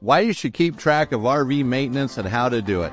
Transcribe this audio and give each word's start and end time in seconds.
why 0.00 0.20
you 0.20 0.32
should 0.32 0.54
keep 0.54 0.76
track 0.76 1.12
of 1.12 1.22
RV 1.22 1.64
maintenance 1.64 2.18
and 2.18 2.28
how 2.28 2.48
to 2.48 2.60
do 2.62 2.82
it. 2.82 2.92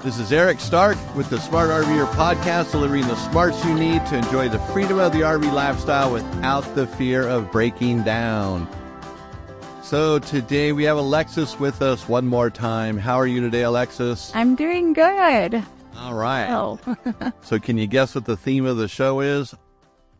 This 0.00 0.18
is 0.18 0.32
Eric 0.32 0.60
Stark 0.60 0.96
with 1.16 1.30
the 1.30 1.40
Smart 1.40 1.70
RVer 1.70 2.06
podcast, 2.12 2.70
delivering 2.72 3.06
the 3.08 3.16
smarts 3.16 3.64
you 3.64 3.74
need 3.74 4.04
to 4.06 4.16
enjoy 4.18 4.48
the 4.48 4.58
freedom 4.58 4.98
of 4.98 5.12
the 5.12 5.20
RV 5.20 5.50
lifestyle 5.52 6.12
without 6.12 6.62
the 6.74 6.86
fear 6.86 7.26
of 7.26 7.50
breaking 7.50 8.02
down. 8.02 8.68
So 9.82 10.18
today 10.18 10.72
we 10.72 10.84
have 10.84 10.96
Alexis 10.96 11.58
with 11.58 11.80
us 11.80 12.08
one 12.08 12.26
more 12.26 12.50
time. 12.50 12.98
How 12.98 13.16
are 13.16 13.26
you 13.26 13.40
today, 13.40 13.62
Alexis? 13.62 14.32
I'm 14.34 14.54
doing 14.54 14.92
good. 14.92 15.62
All 15.96 16.14
right. 16.14 16.50
Oh, 16.50 16.78
So 17.42 17.58
can 17.58 17.78
you 17.78 17.86
guess 17.86 18.14
what 18.14 18.26
the 18.26 18.36
theme 18.36 18.66
of 18.66 18.76
the 18.76 18.88
show 18.88 19.20
is? 19.20 19.54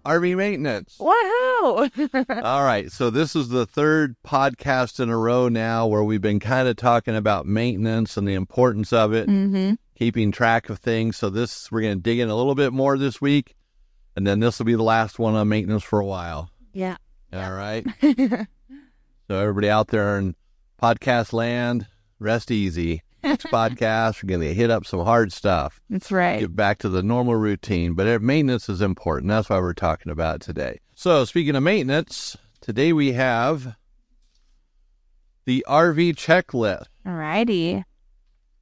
RV 0.06 0.36
maintenance. 0.36 0.96
woohoo! 0.98 2.42
All 2.44 2.64
right. 2.64 2.90
So 2.92 3.10
this 3.10 3.34
is 3.34 3.48
the 3.48 3.66
third 3.66 4.14
podcast 4.24 5.00
in 5.00 5.10
a 5.10 5.16
row 5.16 5.48
now 5.48 5.86
where 5.86 6.04
we've 6.04 6.20
been 6.20 6.38
kind 6.40 6.68
of 6.68 6.76
talking 6.76 7.16
about 7.16 7.44
maintenance 7.46 8.16
and 8.16 8.26
the 8.26 8.34
importance 8.34 8.92
of 8.92 9.12
it, 9.12 9.28
mm-hmm. 9.28 9.74
keeping 9.96 10.30
track 10.30 10.70
of 10.70 10.78
things. 10.78 11.16
So 11.16 11.28
this 11.28 11.70
we're 11.72 11.80
going 11.82 11.98
to 11.98 12.02
dig 12.02 12.20
in 12.20 12.28
a 12.28 12.36
little 12.36 12.54
bit 12.54 12.72
more 12.72 12.96
this 12.96 13.20
week, 13.20 13.56
and 14.14 14.26
then 14.26 14.40
this 14.40 14.58
will 14.58 14.66
be 14.66 14.76
the 14.76 14.82
last 14.82 15.18
one 15.18 15.34
on 15.34 15.48
maintenance 15.48 15.82
for 15.82 15.98
a 15.98 16.06
while. 16.06 16.50
Yeah. 16.72 16.96
All 17.32 17.52
right. 17.52 17.84
so 18.00 18.46
everybody 19.28 19.68
out 19.68 19.88
there 19.88 20.18
in 20.18 20.36
podcast 20.80 21.32
land, 21.32 21.86
rest 22.20 22.50
easy. 22.50 23.02
Next 23.26 23.46
podcast, 23.46 24.22
we're 24.22 24.28
going 24.28 24.40
to 24.40 24.54
hit 24.54 24.70
up 24.70 24.86
some 24.86 25.00
hard 25.00 25.32
stuff 25.32 25.80
That's 25.90 26.12
right. 26.12 26.38
get 26.38 26.54
back 26.54 26.78
to 26.78 26.88
the 26.88 27.02
normal 27.02 27.34
routine, 27.34 27.94
but 27.94 28.22
maintenance 28.22 28.68
is 28.68 28.80
important. 28.80 29.30
That's 29.30 29.50
why 29.50 29.58
we're 29.58 29.72
talking 29.72 30.12
about 30.12 30.40
today. 30.40 30.78
So, 30.94 31.24
speaking 31.24 31.56
of 31.56 31.64
maintenance, 31.64 32.36
today 32.60 32.92
we 32.92 33.12
have 33.12 33.74
the 35.44 35.64
RV 35.68 36.14
checklist. 36.14 36.84
Alrighty. 37.04 37.82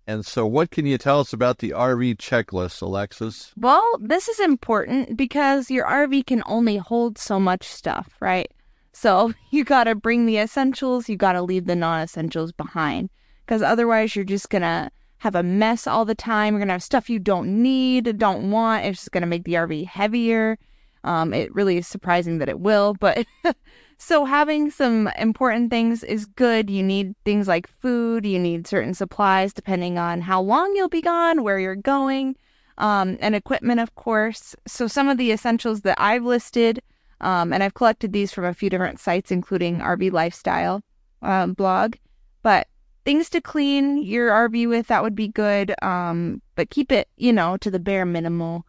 And 0.06 0.24
so, 0.24 0.46
what 0.46 0.70
can 0.70 0.86
you 0.86 0.96
tell 0.96 1.20
us 1.20 1.34
about 1.34 1.58
the 1.58 1.70
RV 1.70 2.16
checklist, 2.16 2.80
Alexis? 2.80 3.52
Well, 3.58 3.86
this 4.00 4.28
is 4.28 4.40
important 4.40 5.16
because 5.16 5.70
your 5.70 5.86
RV 5.86 6.24
can 6.26 6.42
only 6.46 6.78
hold 6.78 7.18
so 7.18 7.38
much 7.38 7.66
stuff, 7.66 8.16
right? 8.20 8.50
So 8.92 9.34
you 9.50 9.64
gotta 9.64 9.94
bring 9.94 10.24
the 10.24 10.38
essentials, 10.38 11.08
you 11.08 11.16
gotta 11.16 11.42
leave 11.42 11.66
the 11.66 11.76
non 11.76 12.02
essentials 12.02 12.52
behind. 12.52 13.10
Because 13.44 13.62
otherwise, 13.62 14.14
you're 14.16 14.24
just 14.24 14.50
gonna 14.50 14.90
have 15.18 15.34
a 15.34 15.42
mess 15.42 15.86
all 15.86 16.04
the 16.04 16.14
time. 16.14 16.54
You're 16.54 16.60
gonna 16.60 16.72
have 16.72 16.82
stuff 16.82 17.10
you 17.10 17.18
don't 17.18 17.62
need, 17.62 18.18
don't 18.18 18.50
want. 18.50 18.84
It's 18.84 19.00
just 19.00 19.12
gonna 19.12 19.26
make 19.26 19.44
the 19.44 19.54
RV 19.54 19.86
heavier. 19.86 20.58
Um, 21.04 21.34
it 21.34 21.54
really 21.54 21.76
is 21.76 21.86
surprising 21.86 22.38
that 22.38 22.48
it 22.48 22.60
will, 22.60 22.94
but 22.94 23.26
so 23.98 24.24
having 24.24 24.70
some 24.70 25.08
important 25.18 25.70
things 25.70 26.02
is 26.02 26.24
good. 26.24 26.70
You 26.70 26.82
need 26.82 27.14
things 27.26 27.46
like 27.46 27.66
food, 27.66 28.24
you 28.24 28.38
need 28.38 28.66
certain 28.66 28.94
supplies 28.94 29.52
depending 29.52 29.98
on 29.98 30.22
how 30.22 30.40
long 30.40 30.74
you'll 30.74 30.88
be 30.88 31.02
gone, 31.02 31.42
where 31.42 31.58
you're 31.58 31.76
going 31.76 32.36
um, 32.78 33.16
and 33.20 33.34
equipment, 33.34 33.80
of 33.80 33.94
course. 33.94 34.54
So, 34.66 34.86
some 34.86 35.08
of 35.08 35.18
the 35.18 35.32
essentials 35.32 35.82
that 35.82 36.00
I've 36.00 36.24
listed, 36.24 36.82
um, 37.20 37.52
and 37.52 37.62
I've 37.62 37.74
collected 37.74 38.12
these 38.12 38.32
from 38.32 38.44
a 38.44 38.54
few 38.54 38.70
different 38.70 38.98
sites, 38.98 39.30
including 39.30 39.78
RV 39.78 40.12
Lifestyle 40.12 40.82
um, 41.22 41.52
blog. 41.52 41.94
But 42.42 42.68
things 43.04 43.28
to 43.30 43.40
clean 43.40 44.02
your 44.02 44.30
RV 44.30 44.68
with, 44.68 44.86
that 44.88 45.02
would 45.02 45.14
be 45.14 45.28
good. 45.28 45.74
Um, 45.82 46.40
but 46.56 46.70
keep 46.70 46.90
it, 46.92 47.08
you 47.16 47.32
know, 47.32 47.56
to 47.58 47.70
the 47.70 47.78
bare 47.78 48.04
minimal. 48.04 48.66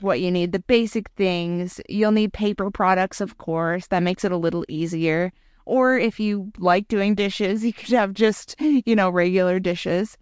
What 0.00 0.20
you 0.20 0.30
need, 0.30 0.52
the 0.52 0.60
basic 0.60 1.10
things. 1.16 1.80
You'll 1.88 2.12
need 2.12 2.32
paper 2.32 2.70
products, 2.70 3.20
of 3.20 3.38
course. 3.38 3.88
That 3.88 4.02
makes 4.02 4.24
it 4.24 4.30
a 4.30 4.36
little 4.36 4.64
easier. 4.68 5.32
Or 5.64 5.98
if 5.98 6.20
you 6.20 6.52
like 6.58 6.86
doing 6.86 7.16
dishes, 7.16 7.64
you 7.64 7.72
could 7.72 7.88
have 7.88 8.12
just, 8.14 8.54
you 8.60 8.94
know, 8.94 9.10
regular 9.10 9.58
dishes 9.58 10.16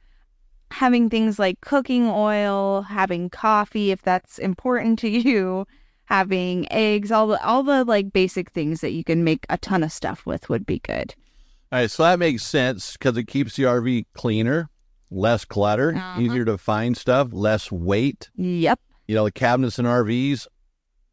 having 0.74 1.08
things 1.08 1.38
like 1.38 1.60
cooking 1.60 2.08
oil, 2.08 2.82
having 2.82 3.30
coffee 3.30 3.92
if 3.92 4.02
that's 4.02 4.38
important 4.38 4.98
to 4.98 5.08
you, 5.28 5.66
having 6.06 6.70
eggs, 6.72 7.12
all 7.12 7.28
the 7.28 7.42
all 7.44 7.62
the 7.62 7.84
like 7.84 8.12
basic 8.12 8.50
things 8.50 8.80
that 8.80 8.90
you 8.90 9.04
can 9.04 9.24
make 9.24 9.46
a 9.48 9.58
ton 9.58 9.82
of 9.82 9.92
stuff 9.92 10.26
with 10.26 10.48
would 10.48 10.66
be 10.66 10.80
good. 10.80 11.14
All 11.72 11.80
right, 11.80 11.90
so 11.90 12.04
that 12.04 12.18
makes 12.18 12.44
sense 12.44 12.92
because 12.92 13.16
it 13.16 13.24
keeps 13.26 13.56
the 13.56 13.64
RV 13.64 14.06
cleaner, 14.14 14.68
less 15.10 15.44
clutter, 15.44 15.94
Uh-huh. 15.96 16.20
easier 16.20 16.44
to 16.44 16.56
find 16.58 16.96
stuff, 16.96 17.28
less 17.32 17.72
weight. 17.72 18.30
Yep. 18.36 18.78
You 19.08 19.14
know, 19.16 19.24
the 19.24 19.32
cabinets 19.32 19.78
in 19.78 19.84
RVs, 19.86 20.46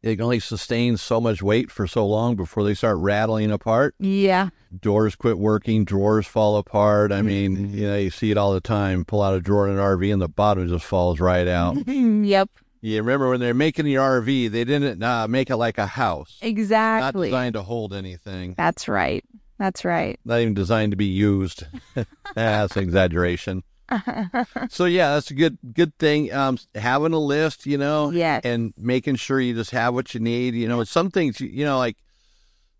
they 0.02 0.14
can 0.16 0.24
only 0.24 0.40
sustain 0.40 0.96
so 0.96 1.20
much 1.20 1.42
weight 1.42 1.70
for 1.70 1.86
so 1.86 2.06
long 2.06 2.36
before 2.36 2.64
they 2.64 2.74
start 2.74 2.98
rattling 2.98 3.50
apart. 3.50 3.94
Yeah. 3.98 4.50
doors 4.80 5.14
quit 5.16 5.38
working, 5.38 5.84
drawers 5.84 6.26
fall 6.26 6.56
apart. 6.56 7.12
I 7.12 7.20
mean, 7.22 7.74
you 7.74 7.86
know, 7.88 7.96
you 7.96 8.08
see 8.10 8.30
it 8.30 8.38
all 8.38 8.54
the 8.54 8.60
time. 8.60 9.04
Pull 9.04 9.20
out 9.20 9.34
a 9.34 9.40
drawer 9.40 9.66
in 9.68 9.74
an 9.74 9.78
RV 9.78 10.10
and 10.12 10.22
the 10.22 10.28
bottom 10.28 10.66
just 10.68 10.84
falls 10.86 11.20
right 11.20 11.46
out. 11.46 11.76
yep. 11.86 12.48
you 12.80 12.96
remember 12.96 13.28
when 13.28 13.38
they're 13.40 13.52
making 13.52 13.84
the 13.84 13.96
RV, 13.96 14.50
they 14.50 14.64
didn't 14.64 15.02
uh, 15.02 15.28
make 15.28 15.50
it 15.50 15.56
like 15.56 15.76
a 15.76 15.86
house. 15.86 16.38
Exactly. 16.40 17.28
Not 17.28 17.30
designed 17.32 17.54
to 17.54 17.62
hold 17.62 17.92
anything. 17.92 18.54
That's 18.56 18.88
right. 18.88 19.22
That's 19.62 19.84
right. 19.84 20.18
Not 20.24 20.40
even 20.40 20.54
designed 20.54 20.90
to 20.90 20.96
be 20.96 21.04
used. 21.04 21.62
that's 22.34 22.76
an 22.76 22.82
exaggeration. 22.82 23.62
so 24.70 24.86
yeah, 24.86 25.14
that's 25.14 25.30
a 25.30 25.34
good 25.34 25.56
good 25.72 25.96
thing. 25.98 26.32
Um, 26.32 26.58
having 26.74 27.12
a 27.12 27.18
list, 27.20 27.64
you 27.64 27.78
know, 27.78 28.10
Yes. 28.10 28.40
and 28.44 28.74
making 28.76 29.16
sure 29.16 29.38
you 29.38 29.54
just 29.54 29.70
have 29.70 29.94
what 29.94 30.14
you 30.14 30.20
need. 30.20 30.54
You 30.54 30.66
know, 30.66 30.82
some 30.82 31.12
things, 31.12 31.40
you 31.40 31.64
know, 31.64 31.78
like 31.78 31.96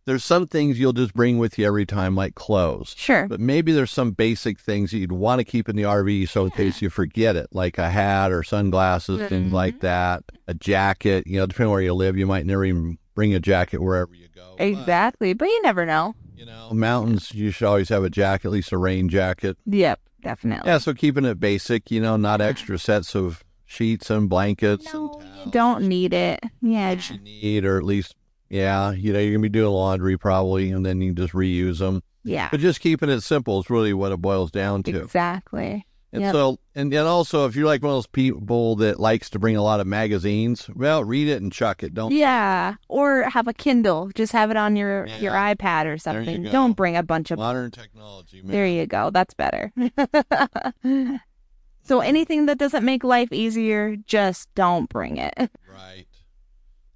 there's 0.07 0.25
some 0.25 0.49
things 0.49 0.81
you'll 0.81 0.93
just 0.93 1.15
bring 1.15 1.39
with 1.39 1.57
you 1.57 1.67
every 1.69 1.87
time, 1.87 2.17
like 2.17 2.35
clothes. 2.35 2.97
Sure. 2.99 3.29
But 3.29 3.39
maybe 3.39 3.71
there's 3.71 3.93
some 3.93 4.11
basic 4.11 4.59
things 4.59 4.91
that 4.91 4.99
you'd 4.99 5.13
want 5.13 5.39
to 5.39 5.45
keep 5.45 5.69
in 5.69 5.77
the 5.77 5.85
RV 5.85 6.31
so 6.31 6.47
in 6.47 6.51
case 6.51 6.83
you 6.83 6.91
forget 6.91 7.37
it, 7.37 7.47
like 7.53 7.79
a 7.79 7.91
hat 7.91 8.33
or 8.33 8.43
sunglasses, 8.43 9.29
things 9.29 9.53
like 9.53 9.79
that. 9.83 10.25
A 10.49 10.55
jacket, 10.55 11.29
you 11.29 11.39
know, 11.39 11.47
depending 11.47 11.71
where 11.71 11.81
you 11.81 11.95
live, 11.95 12.17
you 12.17 12.27
might 12.27 12.45
never 12.45 12.65
even 12.65 12.99
bring 13.15 13.35
a 13.37 13.39
jacket 13.39 13.81
wherever 13.81 14.13
you 14.17 14.27
go. 14.35 14.57
But, 14.59 14.65
Exactly. 14.65 15.33
But 15.35 15.45
you 15.45 15.63
never 15.63 15.87
know. 15.87 16.17
You 16.37 16.47
know, 16.47 16.71
mountains, 16.73 17.33
you 17.33 17.51
should 17.51 17.67
always 17.67 17.89
have 17.89 18.05
a 18.05 18.11
jacket, 18.11 18.49
at 18.49 18.53
least 18.53 18.73
a 18.73 18.79
rain 18.79 19.09
jacket. 19.09 19.57
Yep. 19.67 20.01
Definitely. 20.23 20.71
Yeah, 20.71 20.79
so 20.79 20.95
keeping 20.95 21.25
it 21.25 21.41
basic, 21.41 21.91
you 21.91 22.01
know, 22.01 22.17
not 22.17 22.41
extra 22.41 22.79
sets 22.79 23.17
of 23.17 23.43
sheets 23.67 24.09
and 24.09 24.29
blankets 24.29 24.93
No, 24.93 25.21
and 25.21 25.47
you 25.47 25.51
don't 25.51 25.89
need 25.89 26.13
it. 26.13 26.41
Yeah. 26.61 26.93
you 27.11 27.19
need, 27.19 27.65
or 27.65 27.77
at 27.77 27.85
least, 27.85 28.15
yeah, 28.49 28.93
you 28.93 29.13
know, 29.13 29.19
you're 29.19 29.33
gonna 29.33 29.43
be 29.43 29.49
doing 29.49 29.73
laundry 29.73 30.17
probably, 30.17 30.71
and 30.71 30.87
then 30.87 31.01
you 31.01 31.09
can 31.13 31.17
just 31.25 31.35
reuse 31.35 31.79
them. 31.79 32.03
Yeah. 32.23 32.49
But 32.53 32.61
just 32.61 32.81
keeping 32.81 33.09
it 33.09 33.23
simple 33.23 33.59
is 33.61 33.69
really 33.69 33.93
what 33.93 34.13
it 34.13 34.19
boils 34.23 34.53
down 34.53 34.85
to. 34.85 35.03
Exactly. 35.03 35.87
And 36.15 36.21
Yep. 36.23 36.33
so, 36.33 36.59
and 36.75 36.93
then 36.93 37.07
also, 37.07 37.47
if 37.47 37.57
you're 37.57 37.65
like 37.65 37.83
one 37.83 37.91
of 37.93 37.97
those 37.97 38.07
people 38.07 38.77
that 38.77 39.01
likes 39.01 39.31
to 39.31 39.39
bring 39.39 39.57
a 39.57 39.63
lot 39.63 39.81
of 39.81 39.87
magazines, 39.87 40.69
well, 40.75 41.03
read 41.03 41.27
it 41.27 41.41
and 41.41 41.51
chuck 41.51 41.83
it. 41.83 41.95
Don't. 41.95 42.13
Yeah, 42.13 42.75
or 42.89 43.23
have 43.31 43.49
a 43.49 43.55
Kindle. 43.55 44.11
Just 44.15 44.33
have 44.33 44.51
it 44.51 44.59
on 44.59 44.77
your 44.77 45.07
Yeah. 45.07 45.19
your 45.21 45.33
iPad 45.33 45.87
or 45.87 45.97
something. 45.97 46.43
Don't 46.45 46.75
bring 46.75 46.97
a 46.99 47.03
bunch 47.03 47.31
of. 47.31 47.39
Modern 47.39 47.71
technology, 47.71 48.43
man. 48.43 48.51
There 48.53 48.67
you 48.67 48.85
go. 48.87 49.09
That's 49.09 49.33
better. 49.33 49.73
so 51.83 52.01
anything 52.01 52.47
that 52.47 52.59
doesn't 52.59 52.85
make 52.85 53.05
life 53.05 53.33
easier, 53.33 53.97
just 54.07 54.53
don't 54.55 54.89
bring 54.89 55.17
it. 55.17 55.35
Right. 55.73 56.07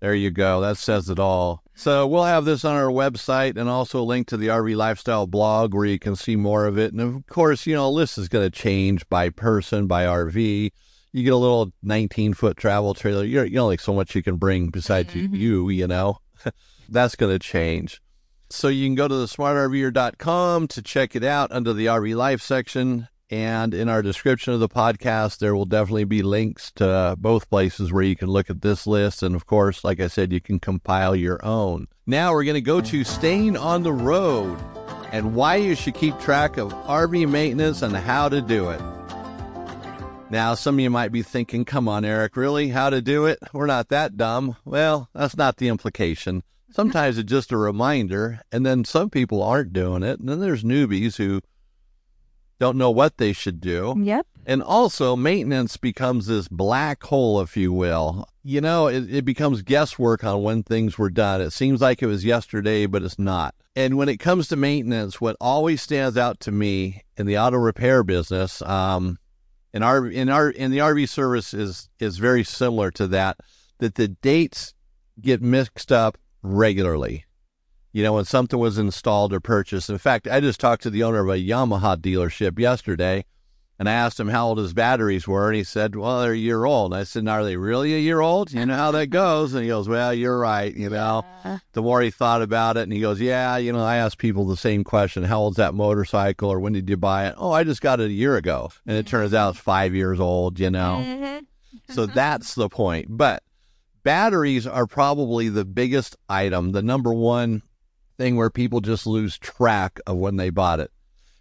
There 0.00 0.14
you 0.14 0.30
go. 0.30 0.60
That 0.60 0.76
says 0.76 1.08
it 1.08 1.18
all. 1.18 1.62
So 1.78 2.06
we'll 2.06 2.24
have 2.24 2.46
this 2.46 2.64
on 2.64 2.74
our 2.74 2.88
website 2.88 3.58
and 3.58 3.68
also 3.68 4.00
a 4.00 4.02
link 4.02 4.28
to 4.28 4.38
the 4.38 4.48
RV 4.48 4.76
Lifestyle 4.76 5.26
blog 5.26 5.74
where 5.74 5.84
you 5.84 5.98
can 5.98 6.16
see 6.16 6.34
more 6.34 6.64
of 6.64 6.78
it. 6.78 6.92
And 6.92 7.00
of 7.00 7.26
course, 7.26 7.66
you 7.66 7.74
know, 7.74 7.90
list 7.90 8.16
is 8.16 8.28
going 8.28 8.50
to 8.50 8.50
change 8.50 9.06
by 9.10 9.28
person, 9.28 9.86
by 9.86 10.04
RV. 10.04 10.70
You 11.12 11.22
get 11.22 11.32
a 11.34 11.36
little 11.36 11.72
19 11.82 12.32
foot 12.32 12.56
travel 12.56 12.94
trailer. 12.94 13.24
You're, 13.24 13.44
you 13.44 13.56
know, 13.56 13.66
like 13.66 13.80
so 13.80 13.92
much 13.92 14.14
you 14.14 14.22
can 14.22 14.36
bring 14.36 14.68
besides 14.68 15.14
you- 15.14 15.24
mm-hmm. 15.24 15.34
you, 15.34 15.68
you 15.68 15.86
know, 15.86 16.18
that's 16.88 17.14
going 17.14 17.32
to 17.32 17.38
change. 17.38 18.00
So 18.48 18.68
you 18.68 18.86
can 18.86 18.94
go 18.94 19.06
to 19.06 19.14
the 19.14 19.26
smartrver.com 19.26 20.68
to 20.68 20.82
check 20.82 21.14
it 21.14 21.24
out 21.24 21.52
under 21.52 21.74
the 21.74 21.86
RV 21.86 22.16
Life 22.16 22.40
section. 22.40 23.08
And 23.28 23.74
in 23.74 23.88
our 23.88 24.02
description 24.02 24.54
of 24.54 24.60
the 24.60 24.68
podcast, 24.68 25.38
there 25.38 25.56
will 25.56 25.64
definitely 25.64 26.04
be 26.04 26.22
links 26.22 26.70
to 26.76 27.16
both 27.18 27.50
places 27.50 27.92
where 27.92 28.04
you 28.04 28.14
can 28.14 28.28
look 28.28 28.50
at 28.50 28.62
this 28.62 28.86
list. 28.86 29.22
And 29.24 29.34
of 29.34 29.46
course, 29.46 29.82
like 29.82 29.98
I 29.98 30.06
said, 30.06 30.32
you 30.32 30.40
can 30.40 30.60
compile 30.60 31.16
your 31.16 31.44
own. 31.44 31.88
Now 32.06 32.32
we're 32.32 32.44
going 32.44 32.54
to 32.54 32.60
go 32.60 32.80
to 32.80 33.02
staying 33.02 33.56
on 33.56 33.82
the 33.82 33.92
road 33.92 34.56
and 35.10 35.34
why 35.34 35.56
you 35.56 35.74
should 35.74 35.94
keep 35.94 36.16
track 36.20 36.56
of 36.56 36.72
RV 36.72 37.28
maintenance 37.28 37.82
and 37.82 37.96
how 37.96 38.28
to 38.28 38.40
do 38.40 38.70
it. 38.70 38.80
Now, 40.30 40.54
some 40.54 40.76
of 40.76 40.80
you 40.80 40.90
might 40.90 41.10
be 41.10 41.22
thinking, 41.22 41.64
come 41.64 41.88
on, 41.88 42.04
Eric, 42.04 42.36
really? 42.36 42.68
How 42.68 42.90
to 42.90 43.00
do 43.00 43.26
it? 43.26 43.38
We're 43.52 43.66
not 43.66 43.88
that 43.88 44.16
dumb. 44.16 44.56
Well, 44.64 45.08
that's 45.14 45.36
not 45.36 45.56
the 45.56 45.68
implication. 45.68 46.42
Sometimes 46.70 47.16
it's 47.16 47.30
just 47.30 47.52
a 47.52 47.56
reminder, 47.56 48.40
and 48.52 48.66
then 48.66 48.84
some 48.84 49.08
people 49.08 49.42
aren't 49.42 49.72
doing 49.72 50.02
it. 50.02 50.20
And 50.20 50.28
then 50.28 50.40
there's 50.40 50.64
newbies 50.64 51.16
who 51.16 51.42
don't 52.58 52.76
know 52.76 52.90
what 52.90 53.18
they 53.18 53.32
should 53.32 53.60
do. 53.60 53.94
Yep. 53.98 54.26
And 54.46 54.62
also, 54.62 55.16
maintenance 55.16 55.76
becomes 55.76 56.26
this 56.26 56.46
black 56.48 57.02
hole, 57.02 57.40
if 57.40 57.56
you 57.56 57.72
will. 57.72 58.28
You 58.44 58.60
know, 58.60 58.86
it, 58.86 59.12
it 59.12 59.24
becomes 59.24 59.62
guesswork 59.62 60.22
on 60.22 60.42
when 60.42 60.62
things 60.62 60.96
were 60.96 61.10
done. 61.10 61.40
It 61.40 61.50
seems 61.50 61.80
like 61.80 62.00
it 62.00 62.06
was 62.06 62.24
yesterday, 62.24 62.86
but 62.86 63.02
it's 63.02 63.18
not. 63.18 63.54
And 63.74 63.96
when 63.96 64.08
it 64.08 64.18
comes 64.18 64.48
to 64.48 64.56
maintenance, 64.56 65.20
what 65.20 65.36
always 65.40 65.82
stands 65.82 66.16
out 66.16 66.38
to 66.40 66.52
me 66.52 67.02
in 67.16 67.26
the 67.26 67.38
auto 67.38 67.56
repair 67.56 68.04
business, 68.04 68.62
um, 68.62 69.18
in 69.74 69.82
our 69.82 70.06
in 70.06 70.30
our 70.30 70.48
in 70.48 70.70
the 70.70 70.78
RV 70.78 71.08
service 71.08 71.52
is 71.52 71.90
is 71.98 72.16
very 72.16 72.44
similar 72.44 72.90
to 72.92 73.06
that. 73.08 73.36
That 73.78 73.96
the 73.96 74.08
dates 74.08 74.72
get 75.20 75.42
mixed 75.42 75.92
up 75.92 76.16
regularly. 76.42 77.26
You 77.96 78.02
know, 78.02 78.12
when 78.12 78.26
something 78.26 78.58
was 78.58 78.76
installed 78.76 79.32
or 79.32 79.40
purchased. 79.40 79.88
In 79.88 79.96
fact, 79.96 80.28
I 80.28 80.38
just 80.40 80.60
talked 80.60 80.82
to 80.82 80.90
the 80.90 81.02
owner 81.02 81.20
of 81.20 81.30
a 81.30 81.38
Yamaha 81.38 81.96
dealership 81.96 82.58
yesterday 82.58 83.24
and 83.78 83.88
I 83.88 83.92
asked 83.92 84.20
him 84.20 84.28
how 84.28 84.48
old 84.48 84.58
his 84.58 84.74
batteries 84.74 85.26
were, 85.26 85.48
and 85.48 85.56
he 85.56 85.64
said, 85.64 85.96
"Well, 85.96 86.20
they're 86.20 86.32
a 86.32 86.36
year 86.36 86.64
old." 86.64 86.92
And 86.92 87.00
I 87.00 87.04
said, 87.04 87.26
"Are 87.26 87.42
they 87.42 87.56
really 87.56 87.94
a 87.94 87.98
year 87.98 88.20
old?" 88.20 88.52
You 88.52 88.64
know 88.66 88.76
how 88.76 88.90
that 88.90 89.08
goes. 89.08 89.54
And 89.54 89.62
he 89.62 89.68
goes, 89.68 89.88
"Well, 89.88 90.12
you're 90.14 90.38
right." 90.38 90.74
You 90.74 90.90
know. 90.90 91.24
Yeah. 91.44 91.58
The 91.72 91.82
more 91.82 92.00
he 92.02 92.10
thought 92.10 92.42
about 92.42 92.76
it, 92.76 92.82
and 92.82 92.92
he 92.92 93.00
goes, 93.00 93.18
"Yeah, 93.18 93.56
you 93.56 93.72
know, 93.72 93.82
I 93.82 93.96
ask 93.96 94.18
people 94.18 94.46
the 94.46 94.56
same 94.56 94.84
question: 94.84 95.24
How 95.24 95.40
old's 95.40 95.56
that 95.56 95.74
motorcycle, 95.74 96.50
or 96.50 96.60
when 96.60 96.72
did 96.72 96.88
you 96.88 96.96
buy 96.96 97.28
it?" 97.28 97.34
Oh, 97.36 97.52
I 97.52 97.64
just 97.64 97.82
got 97.82 98.00
it 98.00 98.10
a 98.10 98.12
year 98.12 98.36
ago, 98.36 98.70
and 98.86 98.96
it 98.96 99.06
turns 99.06 99.34
out 99.34 99.54
it's 99.54 99.58
five 99.58 99.94
years 99.94 100.20
old. 100.20 100.58
You 100.58 100.70
know. 100.70 101.02
Mm-hmm. 101.04 101.92
so 101.94 102.06
that's 102.06 102.54
the 102.54 102.68
point. 102.68 103.06
But 103.10 103.42
batteries 104.02 104.66
are 104.66 104.86
probably 104.86 105.48
the 105.48 105.64
biggest 105.64 106.16
item, 106.28 106.72
the 106.72 106.82
number 106.82 107.12
one 107.12 107.62
thing 108.16 108.36
where 108.36 108.50
people 108.50 108.80
just 108.80 109.06
lose 109.06 109.38
track 109.38 110.00
of 110.06 110.16
when 110.16 110.36
they 110.36 110.50
bought 110.50 110.80
it. 110.80 110.90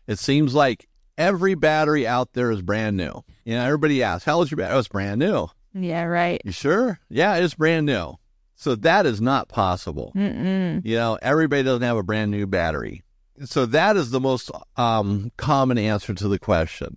It 0.08 0.20
seems 0.20 0.54
like 0.54 0.88
every 1.18 1.56
battery 1.56 2.06
out 2.06 2.34
there 2.34 2.52
is 2.52 2.62
brand 2.62 2.98
new. 2.98 3.24
You 3.44 3.56
know, 3.56 3.66
everybody 3.66 4.04
asks, 4.04 4.26
how 4.26 4.38
old's 4.38 4.52
your 4.52 4.58
battery? 4.58 4.76
Oh, 4.76 4.80
it's 4.80 4.88
brand 4.88 5.20
new. 5.20 5.48
Yeah, 5.74 6.04
right. 6.04 6.42
You 6.46 6.52
sure? 6.52 7.00
Yeah, 7.10 7.36
it's 7.36 7.56
brand 7.56 7.86
new. 7.86 8.16
So 8.56 8.76
that 8.76 9.06
is 9.06 9.20
not 9.20 9.50
possible. 9.50 10.14
Mm-mm. 10.16 10.86
You 10.86 10.96
know, 10.96 11.20
everybody 11.22 11.64
doesn't 11.64 11.82
have 11.82 11.98
a 11.98 12.04
brand 12.04 12.32
new 12.32 12.48
battery. 12.48 13.04
So 13.44 13.66
that 13.66 13.98
is 13.98 14.12
the 14.12 14.22
most 14.22 14.50
um, 14.78 15.32
common 15.36 15.78
answer 15.78 16.14
to 16.14 16.28
the 16.30 16.40
question. 16.40 16.96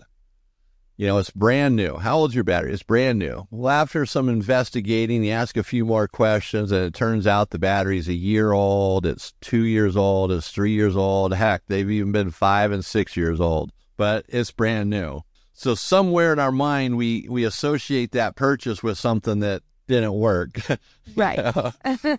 You 0.99 1.07
know, 1.07 1.17
it's 1.17 1.31
brand 1.31 1.77
new. 1.77 1.97
How 1.97 2.19
old's 2.19 2.35
your 2.35 2.45
battery? 2.45 2.75
It's 2.75 2.83
brand 2.83 3.19
new. 3.19 3.47
Well, 3.51 3.71
after 3.71 4.05
some 4.05 4.29
investigating, 4.29 5.25
you 5.25 5.31
ask 5.31 5.57
a 5.57 5.63
few 5.63 5.87
more 5.87 6.09
questions, 6.09 6.71
and 6.73 6.85
it 6.85 6.93
turns 6.93 7.27
out 7.27 7.49
the 7.49 7.59
battery's 7.59 8.09
a 8.09 8.15
year 8.15 8.53
old, 8.53 9.07
it's 9.07 9.33
two 9.41 9.65
years 9.65 9.97
old, 9.97 10.31
it's 10.31 10.51
three 10.51 10.73
years 10.73 10.97
old. 10.97 11.33
Heck, 11.33 11.63
they've 11.69 11.91
even 11.91 12.13
been 12.13 12.31
five 12.31 12.73
and 12.73 12.85
six 12.85 13.17
years 13.17 13.41
old 13.41 13.73
but 13.99 14.25
it's 14.29 14.51
brand 14.51 14.89
new. 14.89 15.21
So 15.53 15.75
somewhere 15.75 16.33
in 16.33 16.39
our 16.39 16.53
mind, 16.53 16.97
we 16.97 17.27
we 17.29 17.45
associate 17.45 18.13
that 18.13 18.37
purchase 18.37 18.83
with 18.83 18.97
something 18.97 19.41
that 19.41 19.63
didn't 19.89 20.15
work, 20.15 20.51
right? 21.17 21.53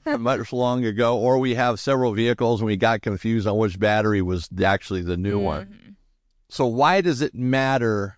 much 0.20 0.54
long 0.54 0.86
ago, 0.86 1.18
or 1.18 1.40
we 1.40 1.56
have 1.56 1.80
several 1.80 2.14
vehicles 2.14 2.60
and 2.60 2.68
we 2.68 2.78
got 2.78 3.02
confused 3.02 3.48
on 3.48 3.58
which 3.58 3.80
battery 3.80 4.22
was 4.22 4.50
actually 4.64 5.02
the 5.02 5.18
new 5.18 5.38
mm-hmm. 5.38 5.46
one. 5.46 5.96
So 6.50 6.68
why 6.68 7.02
does 7.02 7.22
it 7.22 7.34
matter? 7.34 8.18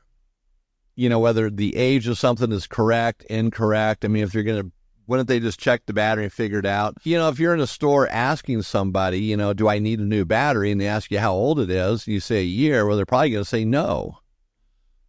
You 1.01 1.09
know 1.09 1.19
whether 1.19 1.49
the 1.49 1.75
age 1.75 2.07
of 2.07 2.19
something 2.19 2.51
is 2.51 2.67
correct, 2.67 3.23
incorrect. 3.23 4.05
I 4.05 4.07
mean, 4.07 4.23
if 4.23 4.35
you're 4.35 4.43
going 4.43 4.61
to 4.61 4.71
wouldn't 5.07 5.27
they 5.27 5.39
just 5.39 5.59
check 5.59 5.81
the 5.85 5.93
battery 5.93 6.25
and 6.25 6.31
figure 6.31 6.59
it 6.59 6.65
out? 6.65 6.95
You 7.03 7.17
know, 7.17 7.27
if 7.27 7.39
you're 7.39 7.55
in 7.55 7.59
a 7.59 7.67
store 7.67 8.07
asking 8.07 8.61
somebody, 8.61 9.19
you 9.19 9.35
know, 9.35 9.51
do 9.51 9.67
I 9.67 9.79
need 9.79 9.99
a 9.99 10.03
new 10.03 10.25
battery? 10.25 10.71
And 10.71 10.79
they 10.79 10.87
ask 10.87 11.11
you 11.11 11.19
how 11.19 11.33
old 11.33 11.59
it 11.59 11.69
is, 11.71 12.07
you 12.07 12.19
say 12.19 12.41
a 12.41 12.45
year, 12.45 12.85
well, 12.85 12.95
they're 12.95 13.05
probably 13.05 13.31
going 13.31 13.43
to 13.43 13.49
say 13.49 13.65
no. 13.65 14.19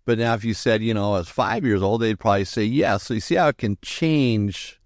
But 0.05 0.19
now 0.19 0.35
if 0.35 0.45
you 0.45 0.55
said, 0.55 0.83
you 0.83 0.95
know, 0.95 1.17
it's 1.17 1.29
five 1.29 1.65
years 1.65 1.83
old, 1.83 2.01
they'd 2.01 2.19
probably 2.19 2.47
say 2.47 2.65
yes. 2.65 3.05
So 3.05 3.15
you 3.15 3.21
see 3.21 3.37
how 3.37 3.49
it 3.49 3.59
can 3.59 3.77
change 3.83 4.81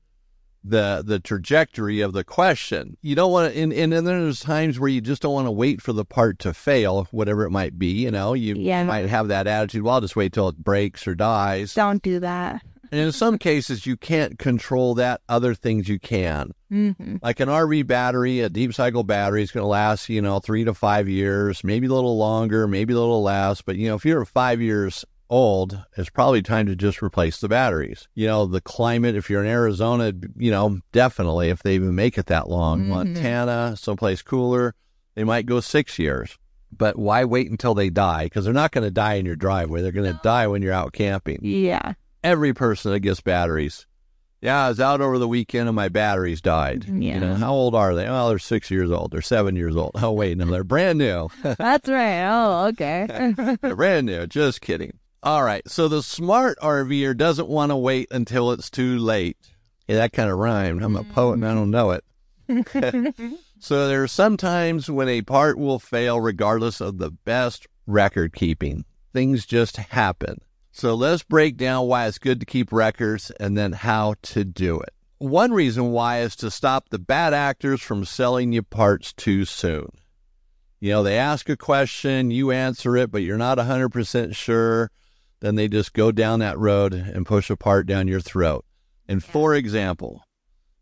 the 0.69 1.03
the 1.05 1.21
trajectory 1.21 2.01
of 2.01 2.13
the 2.13 2.25
question. 2.25 2.97
You 3.03 3.15
don't 3.15 3.33
want 3.33 3.53
to, 3.53 3.61
and, 3.61 3.73
and 3.73 3.93
then 3.93 4.05
there's 4.05 4.41
times 4.41 4.79
where 4.79 4.89
you 4.89 5.01
just 5.01 5.23
don't 5.23 5.35
want 5.35 5.47
to 5.47 5.53
wait 5.53 5.81
for 5.81 5.93
the 5.93 6.05
part 6.05 6.39
to 6.41 6.53
fail, 6.53 7.07
whatever 7.11 7.45
it 7.45 7.51
might 7.51 7.79
be. 7.79 7.89
You 7.89 8.11
know, 8.11 8.35
you 8.35 8.55
yeah. 8.57 8.85
might 8.85 9.09
have 9.09 9.29
that 9.29 9.47
attitude. 9.47 9.83
Well, 9.83 9.95
I'll 9.95 10.01
just 10.01 10.17
wait 10.17 10.33
till 10.33 10.49
it 10.49 10.57
breaks 10.57 11.07
or 11.07 11.15
dies. 11.15 11.75
Don't 11.75 12.03
do 12.03 12.21
that. 12.21 12.63
And 12.93 13.01
in 13.01 13.13
some 13.13 13.39
cases, 13.39 13.85
you 13.85 13.97
can't 13.97 14.39
control 14.39 14.95
that. 14.95 15.21
Other 15.29 15.55
things 15.55 15.89
you 15.89 15.99
can. 15.99 16.53
Mm-hmm. 16.71 17.17
Like 17.23 17.41
an 17.41 17.49
RV 17.49 17.87
battery, 17.87 18.41
a 18.41 18.49
deep 18.49 18.75
cycle 18.75 19.03
battery 19.03 19.43
is 19.43 19.51
going 19.51 19.63
to 19.63 19.69
last, 19.69 20.09
you 20.09 20.23
know, 20.23 20.39
three 20.39 20.65
to 20.65 20.75
five 20.75 21.09
years, 21.09 21.65
maybe 21.65 21.87
a 21.87 21.93
little 21.93 22.17
longer, 22.17 22.69
maybe 22.69 22.93
a 22.93 22.99
little 22.99 23.23
less. 23.23 23.61
But, 23.61 23.77
you 23.77 23.89
know, 23.89 23.97
if 23.97 24.05
you're 24.05 24.25
five 24.25 24.61
years 24.61 25.05
old, 25.29 25.83
it's 25.97 26.11
probably 26.11 26.43
time 26.43 26.67
to 26.67 26.77
just 26.77 27.03
replace 27.03 27.41
the 27.41 27.49
batteries. 27.49 28.09
You 28.15 28.27
know, 28.27 28.47
the 28.47 28.61
climate, 28.61 29.17
if 29.17 29.29
you're 29.29 29.43
in 29.43 29.51
Arizona, 29.51 30.13
you 30.37 30.51
know, 30.51 30.81
definitely, 30.93 31.51
if 31.51 31.63
they 31.63 31.75
even 31.75 31.95
make 31.95 32.19
it 32.19 32.27
that 32.27 32.49
long, 32.49 32.81
mm-hmm. 32.81 32.91
Montana, 32.91 33.77
someplace 33.77 34.23
cooler, 34.23 34.75
they 35.15 35.25
might 35.25 35.47
go 35.47 35.61
six 35.61 35.99
years. 35.99 36.39
But 36.77 36.99
why 36.99 37.25
wait 37.25 37.51
until 37.51 37.75
they 37.75 37.91
die? 37.91 38.25
Because 38.25 38.45
they're 38.45 38.53
not 38.53 38.73
going 38.73 38.85
to 38.85 38.91
die 38.91 39.15
in 39.15 39.25
your 39.25 39.37
driveway. 39.37 39.83
They're 39.83 39.93
going 39.93 40.13
to 40.13 40.21
die 40.23 40.47
when 40.49 40.63
you're 40.63 40.73
out 40.73 40.93
camping. 40.93 41.39
Yeah 41.43 41.95
every 42.27 42.53
person 42.53 42.91
that 42.91 43.01
gets 43.01 43.21
batteries. 43.21 43.87
Yeah, 44.43 44.67
I 44.67 44.69
was 44.69 44.81
out 44.81 45.01
over 45.01 45.19
the 45.19 45.29
weekend 45.29 45.69
and 45.69 45.77
my 45.77 45.89
batteries 45.89 46.41
died. 46.41 46.85
Yeah. 46.85 47.15
You 47.15 47.21
know, 47.21 47.35
how 47.37 47.55
old 47.55 47.75
are 47.75 47.95
they? 47.95 48.07
Oh, 48.07 48.29
they're 48.29 48.39
six 48.39 48.71
years 48.71 48.91
old. 48.91 49.13
They're 49.13 49.23
seven 49.23 49.57
years 49.57 49.77
old. 49.77 49.93
Oh, 49.95 50.13
wait, 50.13 50.37
no, 50.37 50.45
they're 50.45 50.65
brand 50.65 50.99
new. 50.99 51.29
That's 51.43 51.89
right. 51.89 52.27
Oh, 52.29 52.67
okay. 52.67 53.35
they're 53.63 53.77
brand 53.77 54.07
new. 54.07 54.27
Just 54.27 54.61
kidding. 54.61 54.99
All 55.27 55.43
right. 55.43 55.69
So 55.69 55.89
the 55.89 56.05
smart 56.05 56.57
RVer 56.61 57.17
doesn't 57.17 57.49
want 57.49 57.73
to 57.73 57.77
wait 57.77 58.07
until 58.13 58.53
it's 58.53 58.71
too 58.71 58.97
late. 58.97 59.37
Yeah, 59.89 59.97
that 59.97 60.13
kind 60.13 60.31
of 60.31 60.39
rhymed. 60.39 60.85
I'm 60.85 60.95
a 60.95 61.03
poet 61.03 61.33
and 61.33 61.45
I 61.45 61.53
don't 61.53 61.73
know 61.73 61.91
it. 61.91 62.05
so 63.59 63.89
there 63.89 64.05
are 64.05 64.07
some 64.07 64.37
times 64.37 64.89
when 64.89 65.09
a 65.09 65.23
part 65.23 65.59
will 65.59 65.81
fail 65.81 66.21
regardless 66.21 66.81
of 66.81 66.99
the 66.99 67.11
best 67.11 67.67
record 67.89 68.37
keeping. 68.37 68.85
Things 69.13 69.47
just 69.47 69.79
happen. 69.79 70.43
So 70.71 70.95
let's 70.95 71.25
break 71.25 71.57
down 71.57 71.89
why 71.89 72.07
it's 72.07 72.19
good 72.19 72.39
to 72.39 72.47
keep 72.47 72.71
records 72.71 73.33
and 73.41 73.59
then 73.59 73.73
how 73.73 74.15
to 74.23 74.45
do 74.45 74.79
it. 74.79 74.95
One 75.19 75.51
reason 75.51 75.91
why 75.91 76.21
is 76.21 76.37
to 76.37 76.53
stop 76.53 76.91
the 76.91 77.01
bad 77.01 77.35
actors 77.35 77.83
from 77.83 78.05
selling 78.05 78.53
you 78.53 78.63
parts 78.63 79.13
too 79.13 79.45
soon. 79.45 79.89
You 80.79 80.93
know, 80.93 81.03
they 81.03 81.19
ask 81.19 81.49
a 81.49 81.57
question, 81.57 82.31
you 82.31 82.53
answer 82.53 82.97
it, 82.97 83.11
but 83.11 83.23
you're 83.23 83.37
not 83.37 83.59
100% 83.59 84.37
sure. 84.37 84.93
Then 85.41 85.55
they 85.55 85.69
just 85.69 85.93
go 85.93 86.13
down 86.13 86.41
that 86.41 86.59
road 86.59 86.95
and 86.95 87.27
push 87.27 87.51
a 87.51 87.57
part 87.57 87.87
down 87.87 88.09
your 88.09 88.21
throat. 88.21 88.65
And 89.09 89.23
for 89.23 89.55
example, 89.55 90.25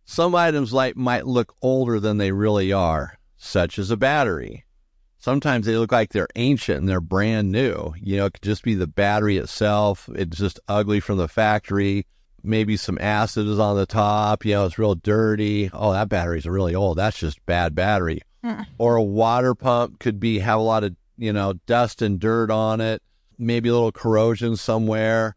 some 0.04 0.34
items 0.34 0.72
like 0.72 0.96
might 0.96 1.26
look 1.26 1.54
older 1.62 1.98
than 1.98 2.18
they 2.18 2.32
really 2.32 2.72
are, 2.72 3.18
such 3.36 3.78
as 3.78 3.90
a 3.90 3.96
battery. 3.96 4.64
Sometimes 5.18 5.64
they 5.64 5.76
look 5.76 5.90
like 5.90 6.10
they're 6.10 6.28
ancient 6.36 6.80
and 6.80 6.88
they're 6.88 7.00
brand 7.00 7.50
new. 7.50 7.94
You 7.98 8.18
know, 8.18 8.26
it 8.26 8.34
could 8.34 8.42
just 8.42 8.62
be 8.62 8.74
the 8.74 8.86
battery 8.86 9.38
itself. 9.38 10.08
It's 10.14 10.36
just 10.36 10.60
ugly 10.68 11.00
from 11.00 11.16
the 11.16 11.28
factory. 11.28 12.06
Maybe 12.42 12.76
some 12.76 12.98
acid 13.00 13.46
is 13.46 13.58
on 13.58 13.76
the 13.76 13.86
top. 13.86 14.44
You 14.44 14.52
know, 14.52 14.66
it's 14.66 14.78
real 14.78 14.94
dirty. 14.94 15.70
Oh, 15.72 15.92
that 15.92 16.10
battery's 16.10 16.44
really 16.44 16.74
old. 16.74 16.98
That's 16.98 17.18
just 17.18 17.44
bad 17.46 17.74
battery. 17.74 18.20
Hmm. 18.42 18.64
Or 18.76 18.96
a 18.96 19.02
water 19.02 19.54
pump 19.54 19.98
could 19.98 20.20
be 20.20 20.40
have 20.40 20.58
a 20.58 20.62
lot 20.62 20.84
of, 20.84 20.94
you 21.16 21.32
know, 21.32 21.54
dust 21.64 22.02
and 22.02 22.20
dirt 22.20 22.50
on 22.50 22.82
it. 22.82 23.02
Maybe 23.38 23.68
a 23.68 23.72
little 23.72 23.92
corrosion 23.92 24.56
somewhere. 24.56 25.36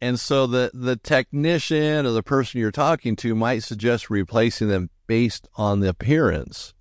And 0.00 0.18
so 0.18 0.48
the, 0.48 0.70
the 0.74 0.96
technician 0.96 2.06
or 2.06 2.10
the 2.10 2.24
person 2.24 2.60
you're 2.60 2.72
talking 2.72 3.14
to 3.16 3.36
might 3.36 3.62
suggest 3.62 4.10
replacing 4.10 4.68
them 4.68 4.90
based 5.06 5.46
on 5.54 5.78
the 5.78 5.88
appearance. 5.88 6.74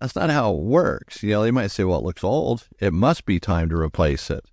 That's 0.00 0.14
not 0.14 0.28
how 0.28 0.52
it 0.52 0.60
works. 0.60 1.22
You 1.22 1.30
know, 1.30 1.42
they 1.42 1.50
might 1.50 1.70
say, 1.70 1.84
well, 1.84 2.00
it 2.00 2.04
looks 2.04 2.22
old. 2.22 2.68
It 2.78 2.92
must 2.92 3.24
be 3.24 3.40
time 3.40 3.70
to 3.70 3.76
replace 3.76 4.30
it. 4.30 4.44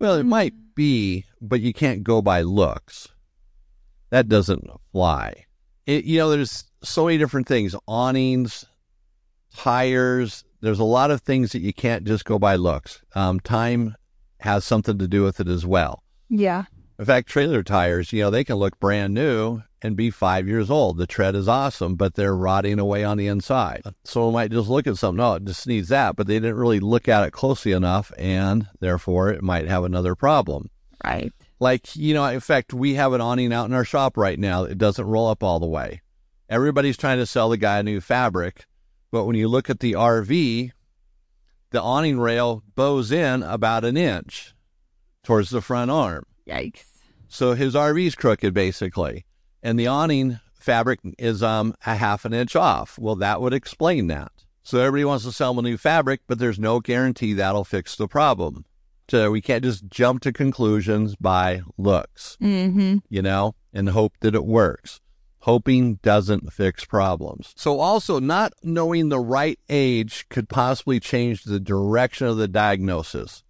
Well, 0.00 0.14
it 0.14 0.24
might 0.24 0.52
mm-hmm. 0.52 0.72
be, 0.74 1.26
but 1.40 1.60
you 1.60 1.72
can't 1.72 2.02
go 2.02 2.20
by 2.20 2.42
looks. 2.42 3.08
That 4.10 4.28
doesn't 4.28 4.68
fly. 4.90 5.44
It, 5.86 6.04
you 6.04 6.18
know, 6.18 6.30
there's 6.30 6.64
so 6.82 7.06
many 7.06 7.18
different 7.18 7.46
things 7.46 7.76
awnings, 7.86 8.64
tires. 9.54 10.44
There's 10.60 10.80
a 10.80 10.84
lot 10.84 11.10
of 11.10 11.20
things 11.20 11.52
that 11.52 11.60
you 11.60 11.72
can't 11.72 12.04
just 12.04 12.24
go 12.24 12.38
by 12.38 12.56
looks. 12.56 13.00
Um, 13.14 13.38
time 13.38 13.94
has 14.44 14.64
something 14.64 14.98
to 14.98 15.08
do 15.08 15.22
with 15.22 15.40
it 15.40 15.48
as 15.48 15.66
well. 15.66 16.02
Yeah. 16.28 16.64
In 16.98 17.04
fact, 17.04 17.28
trailer 17.28 17.62
tires, 17.62 18.12
you 18.12 18.22
know, 18.22 18.30
they 18.30 18.44
can 18.44 18.56
look 18.56 18.78
brand 18.78 19.14
new 19.14 19.62
and 19.82 19.96
be 19.96 20.10
five 20.10 20.46
years 20.46 20.70
old. 20.70 20.96
The 20.96 21.06
tread 21.06 21.34
is 21.34 21.48
awesome, 21.48 21.96
but 21.96 22.14
they're 22.14 22.36
rotting 22.36 22.78
away 22.78 23.04
on 23.04 23.16
the 23.16 23.26
inside. 23.26 23.82
Someone 24.04 24.34
might 24.34 24.52
just 24.52 24.68
look 24.68 24.86
at 24.86 24.96
something, 24.96 25.24
oh, 25.24 25.34
it 25.34 25.44
just 25.44 25.66
needs 25.66 25.88
that, 25.88 26.14
but 26.14 26.26
they 26.26 26.34
didn't 26.34 26.56
really 26.56 26.78
look 26.78 27.08
at 27.08 27.26
it 27.26 27.32
closely 27.32 27.72
enough, 27.72 28.12
and 28.16 28.68
therefore 28.80 29.30
it 29.30 29.42
might 29.42 29.66
have 29.66 29.82
another 29.82 30.14
problem. 30.14 30.70
Right. 31.02 31.32
Like, 31.58 31.96
you 31.96 32.14
know, 32.14 32.24
in 32.26 32.40
fact, 32.40 32.72
we 32.72 32.94
have 32.94 33.12
an 33.12 33.20
awning 33.20 33.52
out 33.52 33.66
in 33.66 33.74
our 33.74 33.84
shop 33.84 34.16
right 34.16 34.38
now. 34.38 34.64
It 34.64 34.78
doesn't 34.78 35.06
roll 35.06 35.28
up 35.28 35.42
all 35.42 35.58
the 35.58 35.66
way. 35.66 36.02
Everybody's 36.48 36.96
trying 36.96 37.18
to 37.18 37.26
sell 37.26 37.48
the 37.48 37.56
guy 37.56 37.78
a 37.78 37.82
new 37.82 38.00
fabric, 38.00 38.66
but 39.10 39.24
when 39.24 39.36
you 39.36 39.48
look 39.48 39.70
at 39.70 39.80
the 39.80 39.94
RV, 39.94 40.70
the 41.74 41.82
awning 41.82 42.18
rail 42.18 42.62
bows 42.74 43.12
in 43.12 43.42
about 43.42 43.84
an 43.84 43.96
inch 43.96 44.54
towards 45.22 45.50
the 45.50 45.60
front 45.60 45.90
arm. 45.90 46.24
Yikes. 46.48 46.84
So 47.28 47.52
his 47.54 47.74
RV's 47.74 48.14
crooked 48.14 48.54
basically. 48.54 49.26
And 49.62 49.78
the 49.78 49.86
awning 49.88 50.38
fabric 50.54 51.00
is 51.18 51.42
um 51.42 51.74
a 51.84 51.96
half 51.96 52.24
an 52.24 52.32
inch 52.32 52.56
off. 52.56 52.98
Well, 52.98 53.16
that 53.16 53.40
would 53.40 53.52
explain 53.52 54.06
that. 54.06 54.32
So 54.62 54.78
everybody 54.78 55.04
wants 55.04 55.24
to 55.24 55.32
sell 55.32 55.52
them 55.52 55.64
a 55.64 55.68
new 55.68 55.76
fabric, 55.76 56.20
but 56.26 56.38
there's 56.38 56.58
no 56.58 56.80
guarantee 56.80 57.34
that'll 57.34 57.64
fix 57.64 57.96
the 57.96 58.08
problem. 58.08 58.64
So 59.10 59.30
we 59.30 59.42
can't 59.42 59.62
just 59.62 59.86
jump 59.90 60.22
to 60.22 60.32
conclusions 60.32 61.16
by 61.16 61.60
looks, 61.76 62.38
Mm-hmm. 62.40 62.98
you 63.10 63.20
know, 63.20 63.54
and 63.74 63.90
hope 63.90 64.14
that 64.20 64.34
it 64.34 64.46
works. 64.46 65.00
Hoping 65.44 65.96
doesn't 65.96 66.54
fix 66.54 66.86
problems. 66.86 67.52
So 67.54 67.78
also 67.78 68.18
not 68.18 68.54
knowing 68.62 69.10
the 69.10 69.20
right 69.20 69.58
age 69.68 70.26
could 70.30 70.48
possibly 70.48 70.98
change 71.00 71.44
the 71.44 71.60
direction 71.60 72.26
of 72.26 72.38
the 72.38 72.48
diagnosis. 72.48 73.44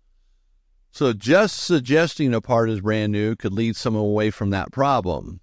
So 0.90 1.12
just 1.12 1.56
suggesting 1.56 2.34
a 2.34 2.40
part 2.40 2.68
is 2.68 2.80
brand 2.80 3.12
new 3.12 3.36
could 3.36 3.52
lead 3.52 3.76
someone 3.76 4.02
away 4.02 4.30
from 4.30 4.50
that 4.50 4.72
problem. 4.72 5.38